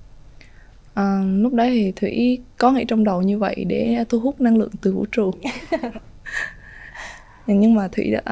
À, 0.95 1.23
lúc 1.25 1.55
đấy 1.55 1.71
thì 1.71 1.93
Thủy 1.97 2.40
có 2.59 2.71
nghĩ 2.73 2.85
trong 2.88 3.05
đầu 3.05 3.23
như 3.23 3.38
vậy 3.38 3.64
để 3.69 4.05
thu 4.09 4.21
hút 4.21 4.40
năng 4.40 4.57
lượng 4.57 4.71
từ 4.81 4.93
vũ 4.93 5.07
trụ. 5.12 5.31
Nhưng 7.47 7.75
mà 7.75 7.88
Thủy 7.88 8.11
đã 8.11 8.23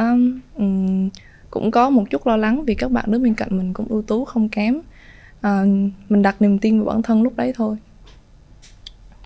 um, 0.56 1.10
cũng 1.50 1.70
có 1.70 1.90
một 1.90 2.04
chút 2.10 2.26
lo 2.26 2.36
lắng 2.36 2.64
vì 2.64 2.74
các 2.74 2.90
bạn 2.90 3.04
đứng 3.08 3.22
bên 3.22 3.34
cạnh 3.34 3.48
mình 3.50 3.72
cũng 3.72 3.86
ưu 3.88 4.02
tú 4.02 4.24
không 4.24 4.48
kém. 4.48 4.80
À, 5.40 5.64
mình 6.08 6.22
đặt 6.22 6.42
niềm 6.42 6.58
tin 6.58 6.78
vào 6.78 6.94
bản 6.94 7.02
thân 7.02 7.22
lúc 7.22 7.36
đấy 7.36 7.52
thôi. 7.56 7.76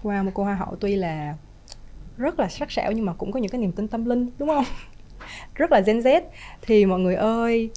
Qua 0.03 0.21
wow, 0.21 0.25
một 0.25 0.31
cô 0.35 0.45
hoa 0.45 0.55
hậu 0.55 0.77
tuy 0.77 0.97
là 0.97 1.35
rất 2.17 2.41
là 2.41 2.49
sắc 2.49 2.71
sảo 2.71 2.93
nhưng 2.93 3.05
mà 3.05 3.13
cũng 3.13 3.33
có 3.33 3.41
những 3.41 3.51
cái 3.51 3.61
niềm 3.61 3.73
tin 3.73 3.89
tâm 3.89 4.05
linh 4.05 4.31
đúng 4.39 4.49
không 4.49 4.65
rất 5.55 5.73
là 5.73 5.81
Gen 5.81 5.99
Z. 5.99 6.21
Thì 6.63 6.87
mọi 6.87 7.01
người 7.01 7.15
ơi 7.15 7.71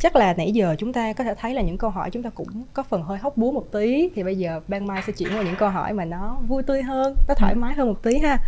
chắc 0.00 0.16
là 0.16 0.34
nãy 0.38 0.52
giờ 0.52 0.76
chúng 0.78 0.92
ta 0.92 1.12
có 1.12 1.24
thể 1.24 1.34
thấy 1.34 1.54
là 1.54 1.62
những 1.62 1.78
câu 1.78 1.90
hỏi 1.90 2.10
chúng 2.10 2.22
ta 2.22 2.30
cũng 2.30 2.64
có 2.72 2.82
phần 2.82 3.02
hơi 3.02 3.18
hóc 3.18 3.36
búa 3.36 3.52
một 3.52 3.72
tí. 3.72 4.08
Thì 4.14 4.22
bây 4.22 4.36
giờ 4.36 4.60
ban 4.68 4.86
mai 4.86 5.02
sẽ 5.06 5.12
chuyển 5.12 5.28
qua 5.34 5.42
những 5.42 5.56
câu 5.58 5.68
hỏi 5.68 5.92
mà 5.92 6.04
nó 6.04 6.38
vui 6.48 6.62
tươi 6.62 6.82
hơn 6.82 7.14
nó 7.28 7.34
thoải 7.34 7.54
mái 7.54 7.74
hơn 7.74 7.88
một 7.88 8.02
tí 8.02 8.18
ha. 8.18 8.38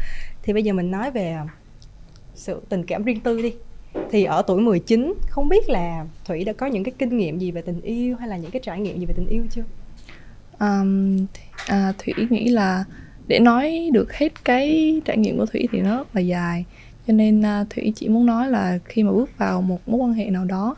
Thì 0.43 0.53
bây 0.53 0.63
giờ 0.63 0.73
mình 0.73 0.91
nói 0.91 1.11
về 1.11 1.33
à, 1.33 1.47
sự 2.35 2.63
tình 2.69 2.85
cảm 2.87 3.05
riêng 3.05 3.21
tư 3.21 3.43
đi. 3.43 3.55
Thì 4.11 4.25
ở 4.25 4.43
tuổi 4.47 4.61
19 4.61 5.15
không 5.29 5.49
biết 5.49 5.69
là 5.69 6.05
Thủy 6.25 6.45
đã 6.45 6.53
có 6.53 6.67
những 6.67 6.85
cái 6.85 6.93
kinh 6.99 7.19
nghiệm 7.19 7.39
gì 7.39 7.51
về 7.51 7.63
tình 7.63 7.81
yêu 7.81 8.17
hay 8.17 8.29
là 8.29 8.37
những 8.37 8.51
cái 8.51 8.61
trải 8.65 8.81
nghiệm 8.81 8.99
gì 8.99 9.07
về 9.07 9.15
tình 9.17 9.27
yêu 9.27 9.43
chưa? 9.51 9.63
Um, 10.61 11.27
à, 11.67 11.93
Thủy 11.99 12.15
nghĩ 12.31 12.49
là 12.49 12.85
để 13.29 13.39
nói 13.39 13.91
được 13.93 14.13
hết 14.13 14.45
cái 14.45 15.01
trải 15.05 15.17
nghiệm 15.17 15.39
của 15.39 15.47
Thủy 15.47 15.69
thì 15.73 15.81
nó 15.81 15.97
rất 15.97 16.17
là 16.17 16.21
dài 16.21 16.65
cho 17.11 17.15
nên 17.15 17.41
uh, 17.41 17.71
Thủy 17.71 17.93
chỉ 17.97 18.09
muốn 18.09 18.27
nói 18.27 18.51
là 18.51 18.79
khi 18.85 19.03
mà 19.03 19.13
bước 19.13 19.39
vào 19.39 19.63
một 19.63 19.89
mối 19.89 20.01
quan 20.01 20.13
hệ 20.13 20.25
nào 20.25 20.45
đó 20.45 20.77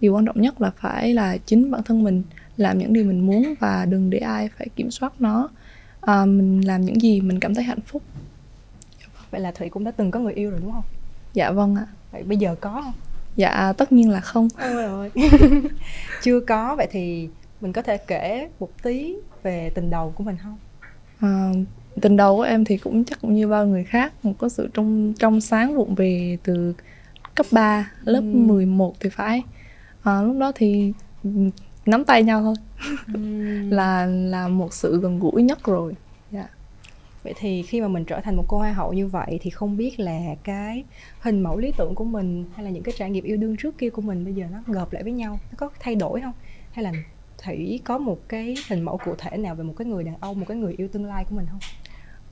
điều 0.00 0.14
quan 0.14 0.26
trọng 0.26 0.40
nhất 0.40 0.60
là 0.60 0.70
phải 0.76 1.14
là 1.14 1.36
chính 1.36 1.70
bản 1.70 1.82
thân 1.82 2.02
mình 2.02 2.22
làm 2.56 2.78
những 2.78 2.92
điều 2.92 3.04
mình 3.04 3.26
muốn 3.26 3.54
và 3.60 3.84
đừng 3.84 4.10
để 4.10 4.18
ai 4.18 4.48
phải 4.58 4.66
kiểm 4.76 4.90
soát 4.90 5.12
nó. 5.18 5.48
À, 6.00 6.24
mình 6.24 6.60
làm 6.60 6.80
những 6.80 7.02
gì 7.02 7.20
mình 7.20 7.40
cảm 7.40 7.54
thấy 7.54 7.64
hạnh 7.64 7.80
phúc. 7.86 8.02
Vậy 9.30 9.40
là 9.40 9.52
thủy 9.52 9.68
cũng 9.68 9.84
đã 9.84 9.90
từng 9.90 10.10
có 10.10 10.20
người 10.20 10.32
yêu 10.32 10.50
rồi 10.50 10.60
đúng 10.62 10.72
không? 10.72 10.84
Dạ 11.32 11.50
vâng 11.50 11.76
ạ. 11.76 11.86
Vậy 12.12 12.22
bây 12.22 12.36
giờ 12.36 12.54
có 12.60 12.70
không? 12.70 12.94
Dạ 13.36 13.72
tất 13.78 13.92
nhiên 13.92 14.10
là 14.10 14.20
không. 14.20 14.48
Ôi 14.58 15.10
chưa 16.22 16.40
có 16.40 16.76
vậy 16.76 16.88
thì 16.90 17.28
mình 17.60 17.72
có 17.72 17.82
thể 17.82 17.96
kể 17.96 18.48
một 18.60 18.82
tí 18.82 19.14
về 19.42 19.70
tình 19.74 19.90
đầu 19.90 20.12
của 20.16 20.24
mình 20.24 20.36
không? 20.42 20.58
À, 21.20 21.52
tình 22.00 22.16
đầu 22.16 22.36
của 22.36 22.42
em 22.42 22.64
thì 22.64 22.76
cũng 22.76 23.04
chắc 23.04 23.20
cũng 23.20 23.34
như 23.34 23.48
bao 23.48 23.66
người 23.66 23.84
khác 23.84 24.12
một 24.24 24.32
có 24.38 24.48
sự 24.48 24.68
trong 24.74 25.12
trong 25.18 25.40
sáng 25.40 25.76
vụng 25.76 25.94
về 25.94 26.38
từ 26.42 26.74
cấp 27.34 27.46
3 27.52 27.90
lớp 28.04 28.20
ừ. 28.20 28.36
11 28.36 28.94
thì 29.00 29.10
phải 29.10 29.42
à, 30.02 30.22
lúc 30.22 30.36
đó 30.38 30.52
thì 30.54 30.92
nắm 31.86 32.04
tay 32.04 32.22
nhau 32.22 32.42
thôi 32.42 32.54
ừ. 33.14 33.20
là 33.70 34.06
là 34.06 34.48
một 34.48 34.74
sự 34.74 35.00
gần 35.00 35.18
gũi 35.18 35.42
nhất 35.42 35.64
rồi 35.64 35.94
yeah. 36.32 36.44
Dạ. 36.44 36.54
vậy 37.22 37.34
thì 37.36 37.62
khi 37.62 37.80
mà 37.80 37.88
mình 37.88 38.04
trở 38.04 38.20
thành 38.20 38.36
một 38.36 38.44
cô 38.48 38.58
hoa 38.58 38.72
hậu 38.72 38.92
như 38.92 39.06
vậy 39.06 39.38
thì 39.42 39.50
không 39.50 39.76
biết 39.76 40.00
là 40.00 40.20
cái 40.44 40.84
hình 41.20 41.42
mẫu 41.42 41.58
lý 41.58 41.72
tưởng 41.78 41.94
của 41.94 42.04
mình 42.04 42.44
hay 42.54 42.64
là 42.64 42.70
những 42.70 42.82
cái 42.82 42.94
trải 42.98 43.10
nghiệm 43.10 43.24
yêu 43.24 43.36
đương 43.36 43.56
trước 43.56 43.78
kia 43.78 43.90
của 43.90 44.02
mình 44.02 44.24
bây 44.24 44.34
giờ 44.34 44.46
nó 44.52 44.58
gộp 44.66 44.92
lại 44.92 45.02
với 45.02 45.12
nhau 45.12 45.38
nó 45.50 45.56
có 45.56 45.70
thay 45.80 45.94
đổi 45.94 46.20
không 46.20 46.34
hay 46.72 46.84
là 46.84 46.92
thủy 47.44 47.80
có 47.84 47.98
một 47.98 48.18
cái 48.28 48.54
hình 48.68 48.82
mẫu 48.82 48.98
cụ 49.04 49.14
thể 49.18 49.36
nào 49.36 49.54
về 49.54 49.64
một 49.64 49.74
cái 49.76 49.86
người 49.86 50.04
đàn 50.04 50.14
ông 50.20 50.40
một 50.40 50.46
cái 50.48 50.56
người 50.56 50.74
yêu 50.78 50.88
tương 50.88 51.04
lai 51.04 51.24
của 51.30 51.36
mình 51.36 51.46
không 51.50 51.60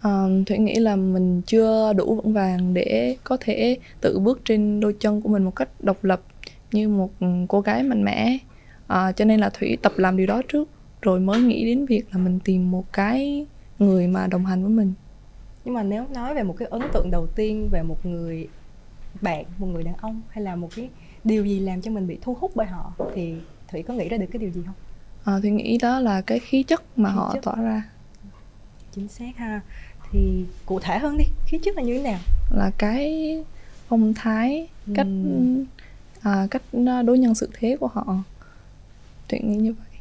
Uh, 0.09 0.47
Thủy 0.47 0.59
nghĩ 0.59 0.75
là 0.75 0.97
mình 0.97 1.43
chưa 1.43 1.93
đủ 1.93 2.15
vững 2.15 2.33
vàng 2.33 2.75
để 2.75 3.17
có 3.25 3.37
thể 3.41 3.79
tự 4.01 4.19
bước 4.19 4.41
trên 4.45 4.81
đôi 4.81 4.97
chân 5.01 5.23
của 5.23 5.29
mình 5.29 5.45
một 5.45 5.57
cách 5.57 5.69
độc 5.81 6.05
lập 6.05 6.21
như 6.73 6.89
một 6.89 7.11
cô 7.49 7.61
gái 7.61 7.83
mạnh 7.83 8.05
mẽ. 8.05 8.39
À, 8.87 9.13
cho 9.13 9.25
nên 9.25 9.41
là 9.41 9.51
thủy 9.51 9.79
tập 9.83 9.93
làm 9.97 10.17
điều 10.17 10.27
đó 10.27 10.43
trước 10.49 10.69
rồi 11.03 11.21
mới 11.21 11.41
nghĩ 11.41 11.65
đến 11.65 11.87
việc 11.87 12.05
là 12.13 12.19
mình 12.19 12.39
tìm 12.45 12.71
một 12.71 12.93
cái 12.93 13.47
người 13.79 14.09
mà 14.09 14.27
đồng 14.27 14.47
hành 14.47 14.63
với 14.63 14.71
mình. 14.71 14.93
Nhưng 15.65 15.75
mà 15.75 15.83
nếu 15.83 16.07
nói 16.15 16.35
về 16.35 16.43
một 16.43 16.55
cái 16.59 16.69
ấn 16.71 16.83
tượng 16.93 17.11
đầu 17.11 17.27
tiên 17.27 17.69
về 17.73 17.83
một 17.83 18.07
người 18.07 18.49
bạn 19.21 19.45
một 19.59 19.67
người 19.67 19.83
đàn 19.83 19.95
ông 19.95 20.23
hay 20.29 20.45
là 20.45 20.57
một 20.57 20.69
cái 20.77 20.89
điều 21.25 21.45
gì 21.45 21.61
làm 21.61 21.81
cho 21.81 21.91
mình 21.91 22.07
bị 22.07 22.19
thu 22.23 22.37
hút 22.41 22.51
bởi 22.55 22.67
họ 22.67 22.93
thì 23.15 23.35
thủy 23.69 23.83
có 23.83 23.95
nghĩ 23.95 24.09
ra 24.09 24.17
được 24.17 24.27
cái 24.33 24.41
điều 24.41 24.51
gì 24.51 24.63
không? 24.67 24.75
À, 25.25 25.39
thủy 25.43 25.51
nghĩ 25.51 25.79
đó 25.79 26.01
là 26.01 26.21
cái 26.21 26.39
khí 26.39 26.63
chất 26.63 26.99
mà 26.99 27.09
khí 27.09 27.15
họ 27.17 27.31
chất. 27.35 27.45
tỏa 27.45 27.57
ra. 27.57 27.83
Chính 28.95 29.09
xác 29.09 29.37
ha 29.37 29.61
thì 30.13 30.45
cụ 30.67 30.81
thể 30.81 30.99
hơn 30.99 31.19
đi 31.19 31.25
khí 31.47 31.59
chất 31.63 31.77
là 31.77 31.83
như 31.83 31.97
thế 31.97 32.03
nào? 32.03 32.19
Là 32.51 32.71
cái 32.79 33.37
phong 33.89 34.15
thái 34.15 34.69
cách 34.95 35.07
ừ 35.07 35.65
à, 36.23 36.47
cách 36.51 36.63
à, 36.87 37.03
đối 37.03 37.19
nhân 37.19 37.35
xử 37.35 37.49
thế 37.59 37.77
của 37.81 37.87
họ. 37.87 38.17
Chuyện 39.29 39.63
như 39.63 39.73
vậy. 39.73 39.99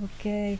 Ok 0.00 0.58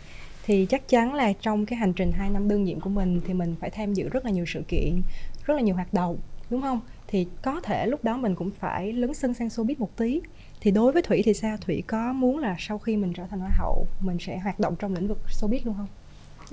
thì 0.49 0.67
chắc 0.67 0.89
chắn 0.89 1.15
là 1.15 1.33
trong 1.33 1.67
cái 1.67 1.79
hành 1.79 1.93
trình 1.93 2.13
2 2.13 2.31
năm 2.31 2.49
đương 2.49 2.65
nhiệm 2.65 2.81
của 2.81 2.91
mình 2.91 3.21
thì 3.27 3.35
mình 3.35 3.55
phải 3.61 3.71
tham 3.71 3.95
dự 3.95 4.09
rất 4.09 4.25
là 4.25 4.31
nhiều 4.31 4.45
sự 4.49 4.63
kiện 4.69 5.03
rất 5.45 5.55
là 5.55 5.61
nhiều 5.61 5.75
hoạt 5.75 5.95
động 5.95 6.17
đúng 6.51 6.63
không? 6.63 6.81
Thì 7.07 7.27
có 7.43 7.61
thể 7.61 7.87
lúc 7.87 8.05
đó 8.05 8.17
mình 8.17 8.35
cũng 8.35 8.51
phải 8.59 8.93
lấn 8.93 9.15
sân 9.15 9.35
sang 9.35 9.49
showbiz 9.49 9.75
một 9.79 9.97
tí. 9.97 10.21
Thì 10.61 10.71
đối 10.71 10.93
với 10.93 11.03
thủy 11.03 11.23
thì 11.25 11.35
sao? 11.35 11.57
Thủy 11.57 11.83
có 11.87 12.13
muốn 12.13 12.39
là 12.39 12.57
sau 12.59 12.79
khi 12.79 12.97
mình 12.97 13.13
trở 13.13 13.27
thành 13.31 13.41
hoa 13.41 13.51
hậu 13.59 13.87
mình 14.01 14.17
sẽ 14.21 14.39
hoạt 14.39 14.61
động 14.61 14.77
trong 14.79 14.95
lĩnh 14.95 15.09
vực 15.09 15.19
showbiz 15.29 15.61
luôn 15.65 15.75
không? 15.77 15.89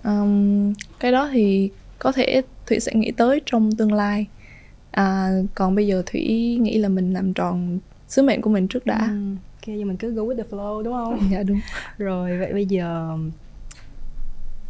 Um, 0.03 0.73
cái 0.99 1.11
đó 1.11 1.29
thì 1.33 1.71
có 1.99 2.11
thể 2.11 2.41
thủy 2.65 2.79
sẽ 2.79 2.91
nghĩ 2.95 3.11
tới 3.11 3.41
trong 3.45 3.71
tương 3.71 3.93
lai. 3.93 4.27
À, 4.91 5.29
còn 5.55 5.75
bây 5.75 5.87
giờ 5.87 6.03
thủy 6.05 6.21
nghĩ 6.61 6.77
là 6.77 6.89
mình 6.89 7.13
làm 7.13 7.33
tròn 7.33 7.79
sứ 8.07 8.21
mệnh 8.21 8.41
của 8.41 8.49
mình 8.49 8.67
trước 8.67 8.85
đã. 8.85 8.99
Ừ. 8.99 9.35
ok 9.55 9.77
giờ 9.77 9.85
mình 9.85 9.97
cứ 9.97 10.11
go 10.11 10.23
with 10.23 10.37
the 10.37 10.43
flow 10.49 10.83
đúng 10.83 10.93
không? 10.93 11.19
Dạ 11.31 11.43
đúng. 11.43 11.59
Rồi 11.97 12.37
vậy 12.37 12.53
bây 12.53 12.65
giờ 12.65 13.17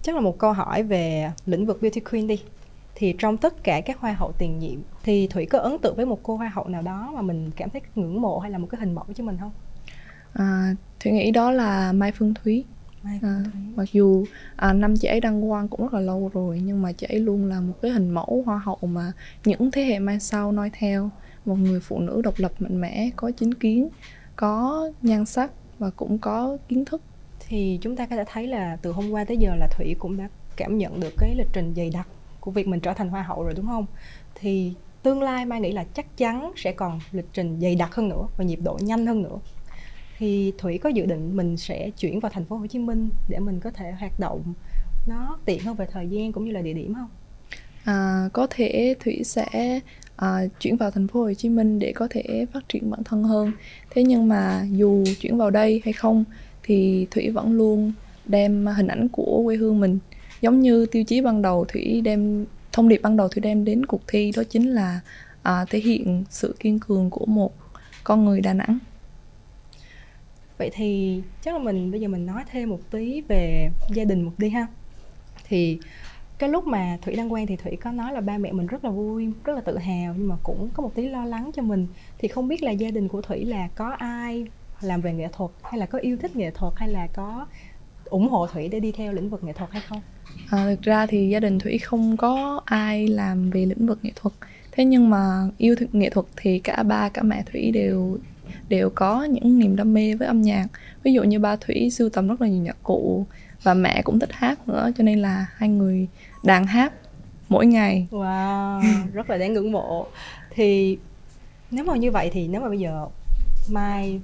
chắc 0.01 0.15
là 0.15 0.21
một 0.21 0.37
câu 0.37 0.53
hỏi 0.53 0.83
về 0.83 1.31
lĩnh 1.45 1.65
vực 1.65 1.81
beauty 1.81 2.01
queen 2.01 2.27
đi. 2.27 2.41
Thì 2.95 3.15
trong 3.17 3.37
tất 3.37 3.63
cả 3.63 3.81
các 3.81 3.99
hoa 3.99 4.13
hậu 4.13 4.31
tiền 4.31 4.59
nhiệm 4.59 4.79
thì 5.03 5.27
thủy 5.27 5.45
có 5.45 5.59
ấn 5.59 5.77
tượng 5.77 5.95
với 5.95 6.05
một 6.05 6.19
cô 6.23 6.35
hoa 6.35 6.51
hậu 6.53 6.67
nào 6.67 6.81
đó 6.81 7.11
mà 7.15 7.21
mình 7.21 7.51
cảm 7.55 7.69
thấy 7.69 7.81
ngưỡng 7.95 8.21
mộ 8.21 8.39
hay 8.39 8.51
là 8.51 8.57
một 8.57 8.67
cái 8.71 8.79
hình 8.79 8.95
mẫu 8.95 9.05
cho 9.15 9.23
mình 9.23 9.37
không? 9.39 9.51
À, 10.33 10.75
thủy 10.99 11.11
nghĩ 11.11 11.31
đó 11.31 11.51
là 11.51 11.91
mai 11.91 12.11
phương 12.11 12.33
thúy 12.33 12.63
à, 13.21 13.43
mặc 13.75 13.91
dù 13.91 14.25
à, 14.55 14.73
năm 14.73 14.95
chị 14.97 15.07
ấy 15.07 15.19
đăng 15.19 15.49
quang 15.49 15.67
cũng 15.67 15.81
rất 15.81 15.93
là 15.93 15.99
lâu 15.99 16.31
rồi 16.33 16.61
nhưng 16.63 16.81
mà 16.81 16.91
chị 16.91 17.07
ấy 17.09 17.19
luôn 17.19 17.45
là 17.45 17.61
một 17.61 17.73
cái 17.81 17.91
hình 17.91 18.09
mẫu 18.09 18.43
hoa 18.45 18.57
hậu 18.57 18.79
mà 18.81 19.11
những 19.45 19.71
thế 19.71 19.83
hệ 19.83 19.99
mai 19.99 20.19
sau 20.19 20.51
nói 20.51 20.71
theo. 20.73 21.09
Một 21.45 21.55
người 21.55 21.79
phụ 21.79 21.99
nữ 21.99 22.21
độc 22.23 22.33
lập 22.37 22.51
mạnh 22.59 22.81
mẽ 22.81 23.09
có 23.15 23.31
chính 23.31 23.53
kiến 23.53 23.89
có 24.35 24.89
nhan 25.01 25.25
sắc 25.25 25.51
và 25.79 25.89
cũng 25.89 26.17
có 26.17 26.57
kiến 26.67 26.85
thức. 26.85 27.01
Thì 27.47 27.79
chúng 27.81 27.95
ta 27.95 28.05
có 28.05 28.15
thể 28.15 28.23
thấy 28.27 28.47
là 28.47 28.77
từ 28.81 28.91
hôm 28.91 29.11
qua 29.11 29.23
tới 29.23 29.37
giờ 29.37 29.55
là 29.55 29.67
thủy 29.77 29.95
cũng 29.99 30.17
đã 30.17 30.29
cảm 30.57 30.77
nhận 30.77 30.99
được 30.99 31.13
cái 31.17 31.35
lịch 31.35 31.47
trình 31.53 31.73
dày 31.75 31.89
đặc 31.89 32.07
của 32.39 32.51
việc 32.51 32.67
mình 32.67 32.79
trở 32.79 32.93
thành 32.93 33.09
hoa 33.09 33.21
hậu 33.21 33.43
rồi 33.43 33.53
đúng 33.53 33.67
không? 33.67 33.85
Thì 34.35 34.73
tương 35.03 35.21
lai 35.21 35.45
mai 35.45 35.61
nghĩ 35.61 35.71
là 35.71 35.85
chắc 35.93 36.17
chắn 36.17 36.51
sẽ 36.55 36.71
còn 36.71 36.99
lịch 37.11 37.27
trình 37.33 37.59
dày 37.61 37.75
đặc 37.75 37.95
hơn 37.95 38.09
nữa 38.09 38.27
và 38.37 38.43
nhịp 38.43 38.59
độ 38.63 38.77
nhanh 38.81 39.05
hơn 39.05 39.21
nữa 39.21 39.37
thì 40.17 40.53
thủy 40.57 40.77
có 40.77 40.89
dự 40.89 41.05
định 41.05 41.35
mình 41.35 41.57
sẽ 41.57 41.89
chuyển 41.89 42.19
vào 42.19 42.31
thành 42.31 42.45
phố 42.45 42.57
hồ 42.57 42.67
chí 42.67 42.79
minh 42.79 43.09
để 43.29 43.39
mình 43.39 43.59
có 43.59 43.71
thể 43.71 43.91
hoạt 43.91 44.19
động 44.19 44.53
nó 45.07 45.37
tiện 45.45 45.59
hơn 45.59 45.75
về 45.75 45.87
thời 45.91 46.07
gian 46.07 46.31
cũng 46.31 46.45
như 46.45 46.51
là 46.51 46.61
địa 46.61 46.73
điểm 46.73 46.93
không? 46.93 47.09
À, 47.83 48.29
có 48.33 48.47
thể 48.49 48.95
thủy 48.99 49.21
sẽ 49.23 49.79
à, 50.15 50.39
chuyển 50.59 50.77
vào 50.77 50.91
thành 50.91 51.07
phố 51.07 51.19
Hồ 51.19 51.33
Chí 51.33 51.49
Minh 51.49 51.79
để 51.79 51.91
có 51.95 52.07
thể 52.09 52.45
phát 52.53 52.69
triển 52.69 52.89
bản 52.89 53.03
thân 53.03 53.23
hơn. 53.23 53.51
Thế 53.89 54.03
nhưng 54.03 54.27
mà 54.27 54.65
dù 54.71 55.03
chuyển 55.21 55.37
vào 55.37 55.49
đây 55.49 55.81
hay 55.83 55.93
không 55.93 56.23
thì 56.63 57.07
thủy 57.11 57.29
vẫn 57.29 57.53
luôn 57.53 57.93
đem 58.25 58.65
hình 58.65 58.87
ảnh 58.87 59.09
của 59.09 59.41
quê 59.45 59.55
hương 59.55 59.79
mình. 59.79 59.99
Giống 60.41 60.59
như 60.59 60.85
tiêu 60.85 61.03
chí 61.03 61.21
ban 61.21 61.41
đầu 61.41 61.65
thủy 61.65 62.01
đem 62.01 62.45
thông 62.71 62.89
điệp 62.89 62.99
ban 63.03 63.17
đầu 63.17 63.27
thủy 63.27 63.41
đem 63.41 63.65
đến 63.65 63.85
cuộc 63.85 64.01
thi 64.07 64.31
đó 64.35 64.43
chính 64.49 64.69
là 64.69 64.99
à, 65.43 65.65
thể 65.69 65.79
hiện 65.79 66.23
sự 66.29 66.55
kiên 66.59 66.79
cường 66.79 67.09
của 67.09 67.25
một 67.25 67.53
con 68.03 68.25
người 68.25 68.41
đà 68.41 68.53
nẵng 68.53 68.79
vậy 70.57 70.69
thì 70.73 71.21
chắc 71.41 71.53
là 71.53 71.59
mình 71.59 71.91
bây 71.91 72.01
giờ 72.01 72.07
mình 72.07 72.25
nói 72.25 72.43
thêm 72.51 72.69
một 72.69 72.79
tí 72.91 73.21
về 73.21 73.69
gia 73.93 74.03
đình 74.03 74.21
một 74.21 74.31
đi 74.37 74.49
ha. 74.49 74.67
Thì 75.47 75.79
cái 76.37 76.49
lúc 76.49 76.67
mà 76.67 76.97
thủy 77.01 77.15
đăng 77.15 77.29
quang 77.29 77.47
thì 77.47 77.55
thủy 77.55 77.77
có 77.81 77.91
nói 77.91 78.13
là 78.13 78.21
ba 78.21 78.37
mẹ 78.37 78.51
mình 78.51 78.67
rất 78.67 78.85
là 78.85 78.89
vui 78.89 79.29
rất 79.43 79.53
là 79.53 79.61
tự 79.61 79.77
hào 79.77 80.13
nhưng 80.17 80.27
mà 80.27 80.35
cũng 80.43 80.69
có 80.73 80.83
một 80.83 80.91
tí 80.95 81.07
lo 81.07 81.25
lắng 81.25 81.51
cho 81.55 81.61
mình. 81.61 81.87
Thì 82.17 82.27
không 82.27 82.47
biết 82.47 82.63
là 82.63 82.71
gia 82.71 82.91
đình 82.91 83.07
của 83.07 83.21
thủy 83.21 83.45
là 83.45 83.67
có 83.75 83.89
ai 83.89 84.45
làm 84.81 85.01
về 85.01 85.13
nghệ 85.13 85.27
thuật 85.31 85.51
hay 85.63 85.79
là 85.79 85.85
có 85.85 85.99
yêu 85.99 86.17
thích 86.17 86.35
nghệ 86.35 86.51
thuật 86.51 86.73
hay 86.75 86.89
là 86.89 87.07
có 87.13 87.45
ủng 88.05 88.27
hộ 88.27 88.47
thủy 88.47 88.67
để 88.67 88.79
đi 88.79 88.91
theo 88.91 89.13
lĩnh 89.13 89.29
vực 89.29 89.43
nghệ 89.43 89.53
thuật 89.53 89.71
hay 89.71 89.81
không? 89.87 90.01
À, 90.49 90.65
thực 90.65 90.81
ra 90.81 91.05
thì 91.05 91.29
gia 91.29 91.39
đình 91.39 91.59
thủy 91.59 91.77
không 91.77 92.17
có 92.17 92.61
ai 92.65 93.07
làm 93.07 93.49
về 93.49 93.65
lĩnh 93.65 93.87
vực 93.87 93.99
nghệ 94.01 94.11
thuật. 94.15 94.33
Thế 94.71 94.85
nhưng 94.85 95.09
mà 95.09 95.49
yêu 95.57 95.75
thích 95.75 95.95
nghệ 95.95 96.09
thuật 96.09 96.25
thì 96.35 96.59
cả 96.59 96.83
ba 96.83 97.09
cả 97.09 97.23
mẹ 97.23 97.43
thủy 97.51 97.71
đều 97.71 98.17
đều 98.69 98.89
có 98.95 99.23
những 99.23 99.59
niềm 99.59 99.75
đam 99.75 99.93
mê 99.93 100.15
với 100.15 100.27
âm 100.27 100.41
nhạc. 100.41 100.67
Ví 101.03 101.13
dụ 101.13 101.23
như 101.23 101.39
ba 101.39 101.55
thủy, 101.55 101.89
sưu 101.89 102.09
tầm 102.09 102.27
rất 102.27 102.41
là 102.41 102.47
nhiều 102.47 102.61
nhạc 102.61 102.77
cụ 102.83 103.25
và 103.63 103.73
mẹ 103.73 104.01
cũng 104.01 104.19
thích 104.19 104.33
hát 104.33 104.67
nữa, 104.67 104.91
cho 104.97 105.03
nên 105.03 105.19
là 105.19 105.45
hai 105.55 105.69
người 105.69 106.07
đàn 106.43 106.65
hát 106.65 106.93
mỗi 107.49 107.65
ngày. 107.65 108.07
Wow, 108.11 108.81
rất 109.13 109.29
là 109.29 109.37
đáng 109.37 109.53
ngưỡng 109.53 109.71
mộ. 109.71 110.07
Thì 110.49 110.97
nếu 111.71 111.85
mà 111.85 111.95
như 111.95 112.11
vậy 112.11 112.29
thì 112.33 112.47
nếu 112.47 112.61
mà 112.61 112.69
bây 112.69 112.79
giờ 112.79 113.07
mai 113.69 114.19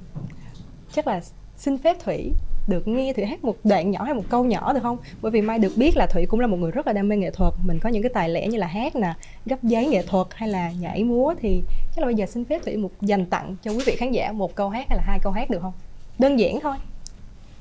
chắc 0.92 1.08
là 1.08 1.22
xin 1.58 1.78
phép 1.78 1.98
thủy 2.06 2.32
được 2.68 2.88
nghe 2.88 3.14
thủy 3.14 3.26
hát 3.26 3.44
một 3.44 3.56
đoạn 3.64 3.92
nhỏ 3.92 4.04
hay 4.04 4.14
một 4.14 4.24
câu 4.30 4.46
nhỏ 4.46 4.74
được 4.74 4.80
không? 4.84 4.98
Bởi 5.22 5.32
vì 5.32 5.42
mai 5.42 5.60
được 5.60 5.74
biết 5.76 5.98
là 5.98 6.08
thủy 6.08 6.26
cũng 6.26 6.40
là 6.40 6.48
một 6.48 6.58
người 6.58 6.72
rất 6.72 6.88
là 6.88 6.94
đam 6.94 7.08
mê 7.08 7.18
nghệ 7.18 7.32
thuật. 7.32 7.54
Mình 7.66 7.80
có 7.80 7.90
những 7.90 8.04
cái 8.04 8.12
tài 8.14 8.30
lẻ 8.30 8.48
như 8.48 8.58
là 8.58 8.68
hát 8.68 8.96
nè 8.96 9.14
gấp 9.46 9.64
giấy 9.64 9.88
nghệ 9.88 10.04
thuật 10.08 10.28
hay 10.32 10.50
là 10.50 10.72
nhảy 10.72 11.04
múa 11.04 11.34
thì 11.42 11.62
chắc 11.96 12.02
là 12.02 12.06
bây 12.06 12.16
giờ 12.16 12.26
xin 12.26 12.46
phép 12.46 12.62
thủy 12.66 12.78
một 12.78 12.92
dành 13.02 13.26
tặng 13.26 13.56
cho 13.64 13.72
quý 13.72 13.84
vị 13.86 13.96
khán 13.96 14.12
giả 14.12 14.32
một 14.32 14.56
câu 14.56 14.70
hát 14.70 14.86
hay 14.90 14.98
là 14.98 15.04
hai 15.06 15.20
câu 15.20 15.32
hát 15.32 15.50
được 15.50 15.62
không? 15.62 15.74
Đơn 16.20 16.40
giản 16.40 16.60
thôi. 16.62 16.76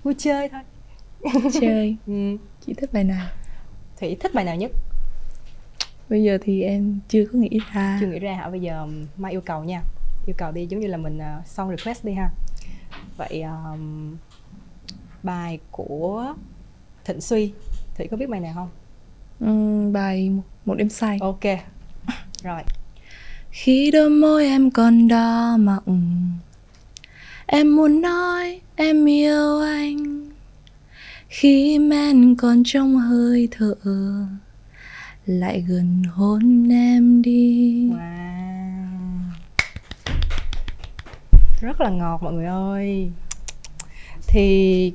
Vui 0.04 0.14
chơi 0.18 0.48
thôi. 0.48 0.60
Chơi. 1.60 1.96
Ừ. 2.06 2.36
chị 2.66 2.74
thích 2.74 2.92
bài 2.92 3.04
nào? 3.04 3.26
Thủy 4.00 4.16
thích 4.20 4.34
bài 4.34 4.44
nào 4.44 4.56
nhất? 4.56 4.70
Bây 6.08 6.22
giờ 6.22 6.38
thì 6.42 6.62
em 6.62 7.00
chưa 7.08 7.24
có 7.32 7.38
nghĩ 7.38 7.60
ra. 7.74 7.98
Chưa 8.00 8.06
nghĩ 8.06 8.18
ra 8.18 8.34
hả? 8.34 8.48
Bây 8.50 8.60
giờ 8.60 8.86
mai 9.16 9.32
yêu 9.32 9.40
cầu 9.40 9.64
nha. 9.64 9.82
Yêu 10.26 10.34
cầu 10.38 10.52
đi 10.52 10.66
giống 10.66 10.80
như 10.80 10.86
là 10.86 10.96
mình 10.96 11.18
uh, 11.18 11.46
song 11.46 11.76
request 11.76 12.04
đi 12.04 12.12
ha. 12.12 12.30
Vậy 13.16 13.42
um, 13.42 14.16
bài 15.22 15.59
của 15.70 16.35
thịnh 17.04 17.20
suy. 17.20 17.52
Thủy 17.96 18.09
có 18.11 18.16
biết 18.16 18.28
bài 18.28 18.40
nào 18.40 18.52
không? 18.54 18.68
Ừm, 19.40 19.92
bài 19.92 20.33
một 20.64 20.74
đêm 20.74 20.88
say. 20.88 21.18
Ok. 21.20 21.44
Rồi. 22.42 22.62
Khi 23.50 23.90
đôi 23.90 24.11
môi 24.11 24.46
em 24.46 24.70
còn 24.70 25.09
đỏ 25.09 25.56
mọng 25.56 26.30
em 27.46 27.76
muốn 27.76 28.00
nói 28.00 28.61
em 28.76 29.09
yêu 29.09 29.61
anh. 29.61 30.30
Khi 31.28 31.78
men 31.78 32.35
còn 32.37 32.62
trong 32.64 32.96
hơi 32.96 33.48
thở 33.50 33.74
lại 35.26 35.64
gần 35.68 36.02
hôn 36.11 36.68
em 36.72 37.22
đi. 37.22 37.88
Wow. 37.90 38.30
Rất 41.61 41.80
là 41.80 41.90
ngọt 41.90 42.22
mọi 42.22 42.33
người 42.33 42.46
ơi. 42.46 43.11
Thì 44.26 44.92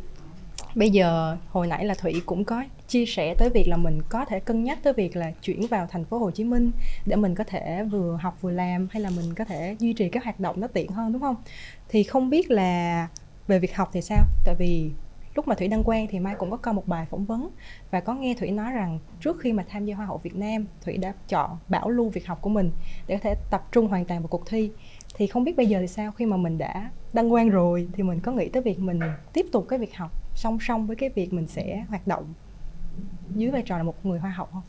bây 0.75 0.89
giờ 0.89 1.37
hồi 1.49 1.67
nãy 1.67 1.85
là 1.85 1.93
thủy 1.93 2.21
cũng 2.25 2.45
có 2.45 2.63
chia 2.87 3.05
sẻ 3.05 3.35
tới 3.37 3.49
việc 3.49 3.67
là 3.67 3.77
mình 3.77 4.01
có 4.09 4.25
thể 4.25 4.39
cân 4.39 4.63
nhắc 4.63 4.79
tới 4.83 4.93
việc 4.93 5.15
là 5.15 5.31
chuyển 5.41 5.67
vào 5.67 5.87
thành 5.89 6.05
phố 6.05 6.17
Hồ 6.17 6.31
Chí 6.31 6.43
Minh 6.43 6.71
để 7.05 7.15
mình 7.15 7.35
có 7.35 7.43
thể 7.43 7.83
vừa 7.83 8.17
học 8.21 8.37
vừa 8.41 8.51
làm, 8.51 8.87
hay 8.91 9.01
là 9.01 9.09
mình 9.09 9.33
có 9.35 9.45
thể 9.45 9.75
duy 9.79 9.93
trì 9.93 10.09
các 10.09 10.23
hoạt 10.23 10.39
động 10.39 10.59
nó 10.59 10.67
tiện 10.67 10.91
hơn, 10.91 11.13
đúng 11.13 11.21
không? 11.21 11.35
Thì 11.89 12.03
không 12.03 12.29
biết 12.29 12.51
là 12.51 13.07
về 13.47 13.59
việc 13.59 13.75
học 13.75 13.89
thì 13.93 14.01
sao? 14.01 14.23
Tại 14.45 14.55
vì 14.55 14.91
lúc 15.35 15.47
mà 15.47 15.55
Thủy 15.55 15.67
đăng 15.67 15.83
quang 15.83 16.07
thì 16.07 16.19
Mai 16.19 16.35
cũng 16.37 16.51
có 16.51 16.57
coi 16.57 16.73
một 16.73 16.87
bài 16.87 17.05
phỏng 17.09 17.25
vấn 17.25 17.49
và 17.91 17.99
có 17.99 18.13
nghe 18.13 18.33
Thủy 18.39 18.51
nói 18.51 18.71
rằng 18.71 18.99
trước 19.21 19.39
khi 19.39 19.53
mà 19.53 19.65
tham 19.69 19.85
gia 19.85 19.95
Hoa 19.95 20.05
hậu 20.05 20.17
Việt 20.17 20.35
Nam, 20.35 20.65
Thủy 20.81 20.97
đã 20.97 21.13
chọn, 21.27 21.57
bảo 21.67 21.89
lưu 21.89 22.09
việc 22.09 22.27
học 22.27 22.41
của 22.41 22.49
mình 22.49 22.71
để 23.07 23.17
có 23.17 23.21
thể 23.23 23.35
tập 23.51 23.67
trung 23.71 23.87
hoàn 23.87 24.05
toàn 24.05 24.21
vào 24.21 24.27
cuộc 24.27 24.49
thi 24.49 24.71
thì 25.15 25.27
không 25.27 25.43
biết 25.43 25.57
bây 25.57 25.65
giờ 25.65 25.79
thì 25.81 25.87
sao 25.87 26.11
khi 26.11 26.25
mà 26.25 26.37
mình 26.37 26.57
đã 26.57 26.89
đăng 27.13 27.29
quang 27.29 27.49
rồi 27.49 27.87
thì 27.93 28.03
mình 28.03 28.19
có 28.19 28.31
nghĩ 28.31 28.49
tới 28.49 28.61
việc 28.61 28.79
mình 28.79 28.99
tiếp 29.33 29.45
tục 29.51 29.65
cái 29.69 29.79
việc 29.79 29.95
học 29.95 30.24
song 30.35 30.57
song 30.61 30.87
với 30.87 30.95
cái 30.95 31.09
việc 31.09 31.33
mình 31.33 31.47
sẽ 31.47 31.83
hoạt 31.89 32.07
động 32.07 32.33
dưới 33.35 33.51
vai 33.51 33.61
trò 33.61 33.77
là 33.77 33.83
một 33.83 34.05
người 34.05 34.19
hoa 34.19 34.31
hậu 34.31 34.45
không? 34.45 34.61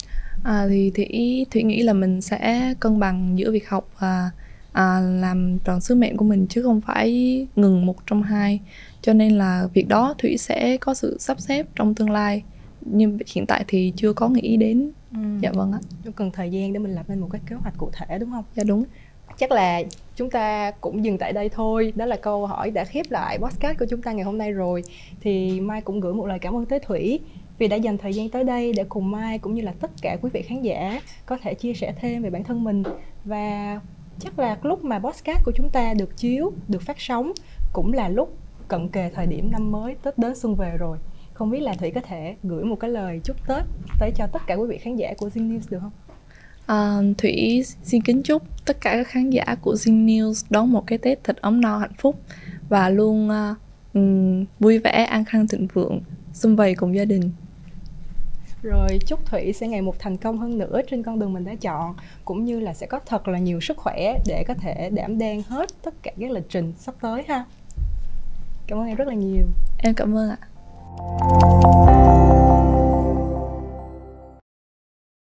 À, 0.45 0.67
thì 0.69 0.91
Thủy 0.95 1.47
Thủy 1.51 1.63
nghĩ 1.63 1.83
là 1.83 1.93
mình 1.93 2.21
sẽ 2.21 2.75
cân 2.81 3.01
bằng 3.01 3.39
giữa 3.39 3.51
việc 3.53 3.69
học 3.69 3.89
và 3.99 4.31
à, 4.73 5.01
làm 5.01 5.59
tròn 5.65 5.81
sứ 5.81 5.95
mệnh 5.95 6.17
của 6.17 6.25
mình 6.25 6.47
chứ 6.49 6.63
không 6.63 6.81
phải 6.81 7.47
ngừng 7.57 7.87
một 7.87 7.97
trong 8.07 8.23
hai 8.23 8.61
cho 9.03 9.13
nên 9.13 9.39
là 9.39 9.69
việc 9.75 9.89
đó 9.89 10.15
Thủy 10.19 10.39
sẽ 10.39 10.77
có 10.77 10.95
sự 10.95 11.17
sắp 11.21 11.41
xếp 11.41 11.67
trong 11.75 11.95
tương 11.95 12.11
lai 12.11 12.43
nhưng 12.81 13.19
hiện 13.35 13.47
tại 13.47 13.65
thì 13.69 13.93
chưa 13.97 14.13
có 14.13 14.29
nghĩ 14.29 14.57
đến 14.57 14.91
Ừ. 15.13 15.19
dạ 15.43 15.51
vâng 15.55 15.73
ạ 15.73 15.79
cần 16.17 16.31
thời 16.31 16.51
gian 16.51 16.73
để 16.73 16.79
mình 16.79 16.95
lập 16.95 17.03
nên 17.09 17.19
một 17.19 17.29
cái 17.33 17.41
kế 17.47 17.57
hoạch 17.57 17.75
cụ 17.79 17.91
thể 17.93 18.19
đúng 18.19 18.31
không? 18.31 18.45
dạ 18.55 18.65
đúng 18.65 18.85
Chắc 19.39 19.53
là 19.53 19.83
chúng 20.17 20.31
ta 20.31 20.71
cũng 20.71 21.05
dừng 21.05 21.19
tại 21.19 21.33
đây 21.33 21.49
thôi. 21.49 21.93
Đó 21.97 22.07
là 22.07 22.17
câu 22.17 22.47
hỏi 22.47 22.71
đã 22.71 22.85
khép 22.85 23.07
lại 23.11 23.39
podcast 23.39 23.79
của 23.79 23.87
chúng 23.91 24.03
ta 24.03 24.13
ngày 24.13 24.25
hôm 24.25 24.39
nay 24.39 24.53
rồi. 24.53 24.83
Thì 25.21 25.61
Mai 25.61 25.81
cũng 25.81 26.01
gửi 26.01 26.15
một 26.15 26.27
lời 26.27 26.39
cảm 26.39 26.57
ơn 26.57 26.67
tới 26.67 26.79
Thủy 26.81 27.21
vì 27.59 27.69
đã 27.69 27.77
dành 27.77 27.99
thời 27.99 28.13
gian 28.13 28.29
tới 28.29 28.45
đây 28.45 28.73
để 28.73 28.85
cùng 28.89 29.11
Mai 29.11 29.39
cũng 29.39 29.55
như 29.55 29.63
là 29.63 29.73
tất 29.81 29.91
cả 30.03 30.17
quý 30.23 30.31
vị 30.33 30.43
khán 30.43 30.63
giả 30.63 31.01
có 31.27 31.39
thể 31.43 31.55
chia 31.55 31.75
sẻ 31.75 31.95
thêm 32.01 32.23
về 32.23 32.31
bản 32.31 32.45
thân 32.45 32.65
mình 32.65 32.83
và 33.25 33.81
chắc 34.19 34.39
là 34.39 34.59
lúc 34.63 34.85
mà 34.85 34.99
podcast 34.99 35.45
của 35.45 35.53
chúng 35.55 35.71
ta 35.71 35.95
được 35.95 36.17
chiếu, 36.17 36.53
được 36.69 36.83
phát 36.83 37.01
sóng 37.01 37.33
cũng 37.73 37.93
là 37.93 38.09
lúc 38.09 38.37
cận 38.69 38.89
kề 38.89 39.11
thời 39.15 39.27
điểm 39.27 39.53
năm 39.53 39.73
mới 39.73 39.97
Tết 40.03 40.19
đến 40.19 40.35
xuân 40.35 40.55
về 40.55 40.77
rồi. 40.79 40.99
Không 41.35 41.51
biết 41.51 41.61
là 41.61 41.75
Thủy 41.75 41.91
có 41.91 42.01
thể 42.01 42.37
gửi 42.43 42.65
một 42.65 42.77
cái 42.81 42.91
lời 42.91 43.21
chúc 43.25 43.37
Tết 43.49 43.65
tới 44.01 44.11
cho 44.17 44.27
tất 44.27 44.43
cả 44.47 44.55
quý 44.55 44.67
vị 44.69 44.79
khán 44.79 44.97
giả 44.97 45.15
của 45.19 45.29
Zing 45.29 45.51
News 45.51 45.71
được 45.71 45.79
không? 45.81 46.06
À, 46.67 46.99
Thủy 47.19 47.65
xin 47.83 48.03
kính 48.03 48.23
chúc 48.23 48.43
tất 48.65 48.81
cả 48.81 48.93
các 48.97 49.09
khán 49.09 49.31
giả 49.31 49.57
của 49.61 49.75
Zing 49.75 50.07
News 50.07 50.47
đón 50.51 50.73
một 50.73 50.87
cái 50.87 50.99
Tết 50.99 51.25
thật 51.25 51.37
ấm 51.41 51.61
no 51.61 51.79
hạnh 51.79 51.95
phúc 51.99 52.21
và 52.69 52.89
luôn 52.89 53.31
à, 53.31 53.55
ừm, 53.95 54.45
vui 54.61 54.79
vẻ 54.79 54.91
an 54.91 55.25
khang 55.25 55.49
thịnh 55.49 55.67
vượng 55.73 56.01
xung 56.33 56.57
vầy 56.57 56.75
cùng 56.75 56.97
gia 56.97 57.05
đình. 57.05 57.31
Rồi 58.63 58.99
chúc 59.07 59.27
Thủy 59.27 59.53
sẽ 59.53 59.69
ngày 59.69 59.83
một 59.83 59.99
thành 59.99 60.17
công 60.17 60.39
hơn 60.39 60.59
nữa 60.59 60.81
trên 60.91 61.03
con 61.03 61.19
đường 61.19 61.33
mình 61.33 61.45
đã 61.45 61.55
chọn 61.61 61.95
Cũng 62.25 62.45
như 62.45 62.61
là 62.61 62.75
sẽ 62.75 62.87
có 62.87 63.01
thật 63.07 63.29
là 63.29 63.39
nhiều 63.39 63.61
sức 63.61 63.77
khỏe 63.77 64.19
để 64.27 64.45
có 64.49 64.55
thể 64.55 64.91
đảm 64.91 65.19
đang 65.19 65.43
hết 65.43 65.69
tất 65.83 65.95
cả 66.03 66.11
các 66.21 66.31
lịch 66.31 66.49
trình 66.49 66.73
sắp 66.79 66.95
tới 67.01 67.23
ha. 67.29 67.45
Cảm 68.67 68.79
ơn 68.79 68.87
em 68.87 68.97
rất 68.97 69.09
là 69.09 69.15
nhiều. 69.15 69.47
Em 69.79 69.95
cảm 69.95 70.17
ơn 70.17 70.31
ạ 70.31 70.39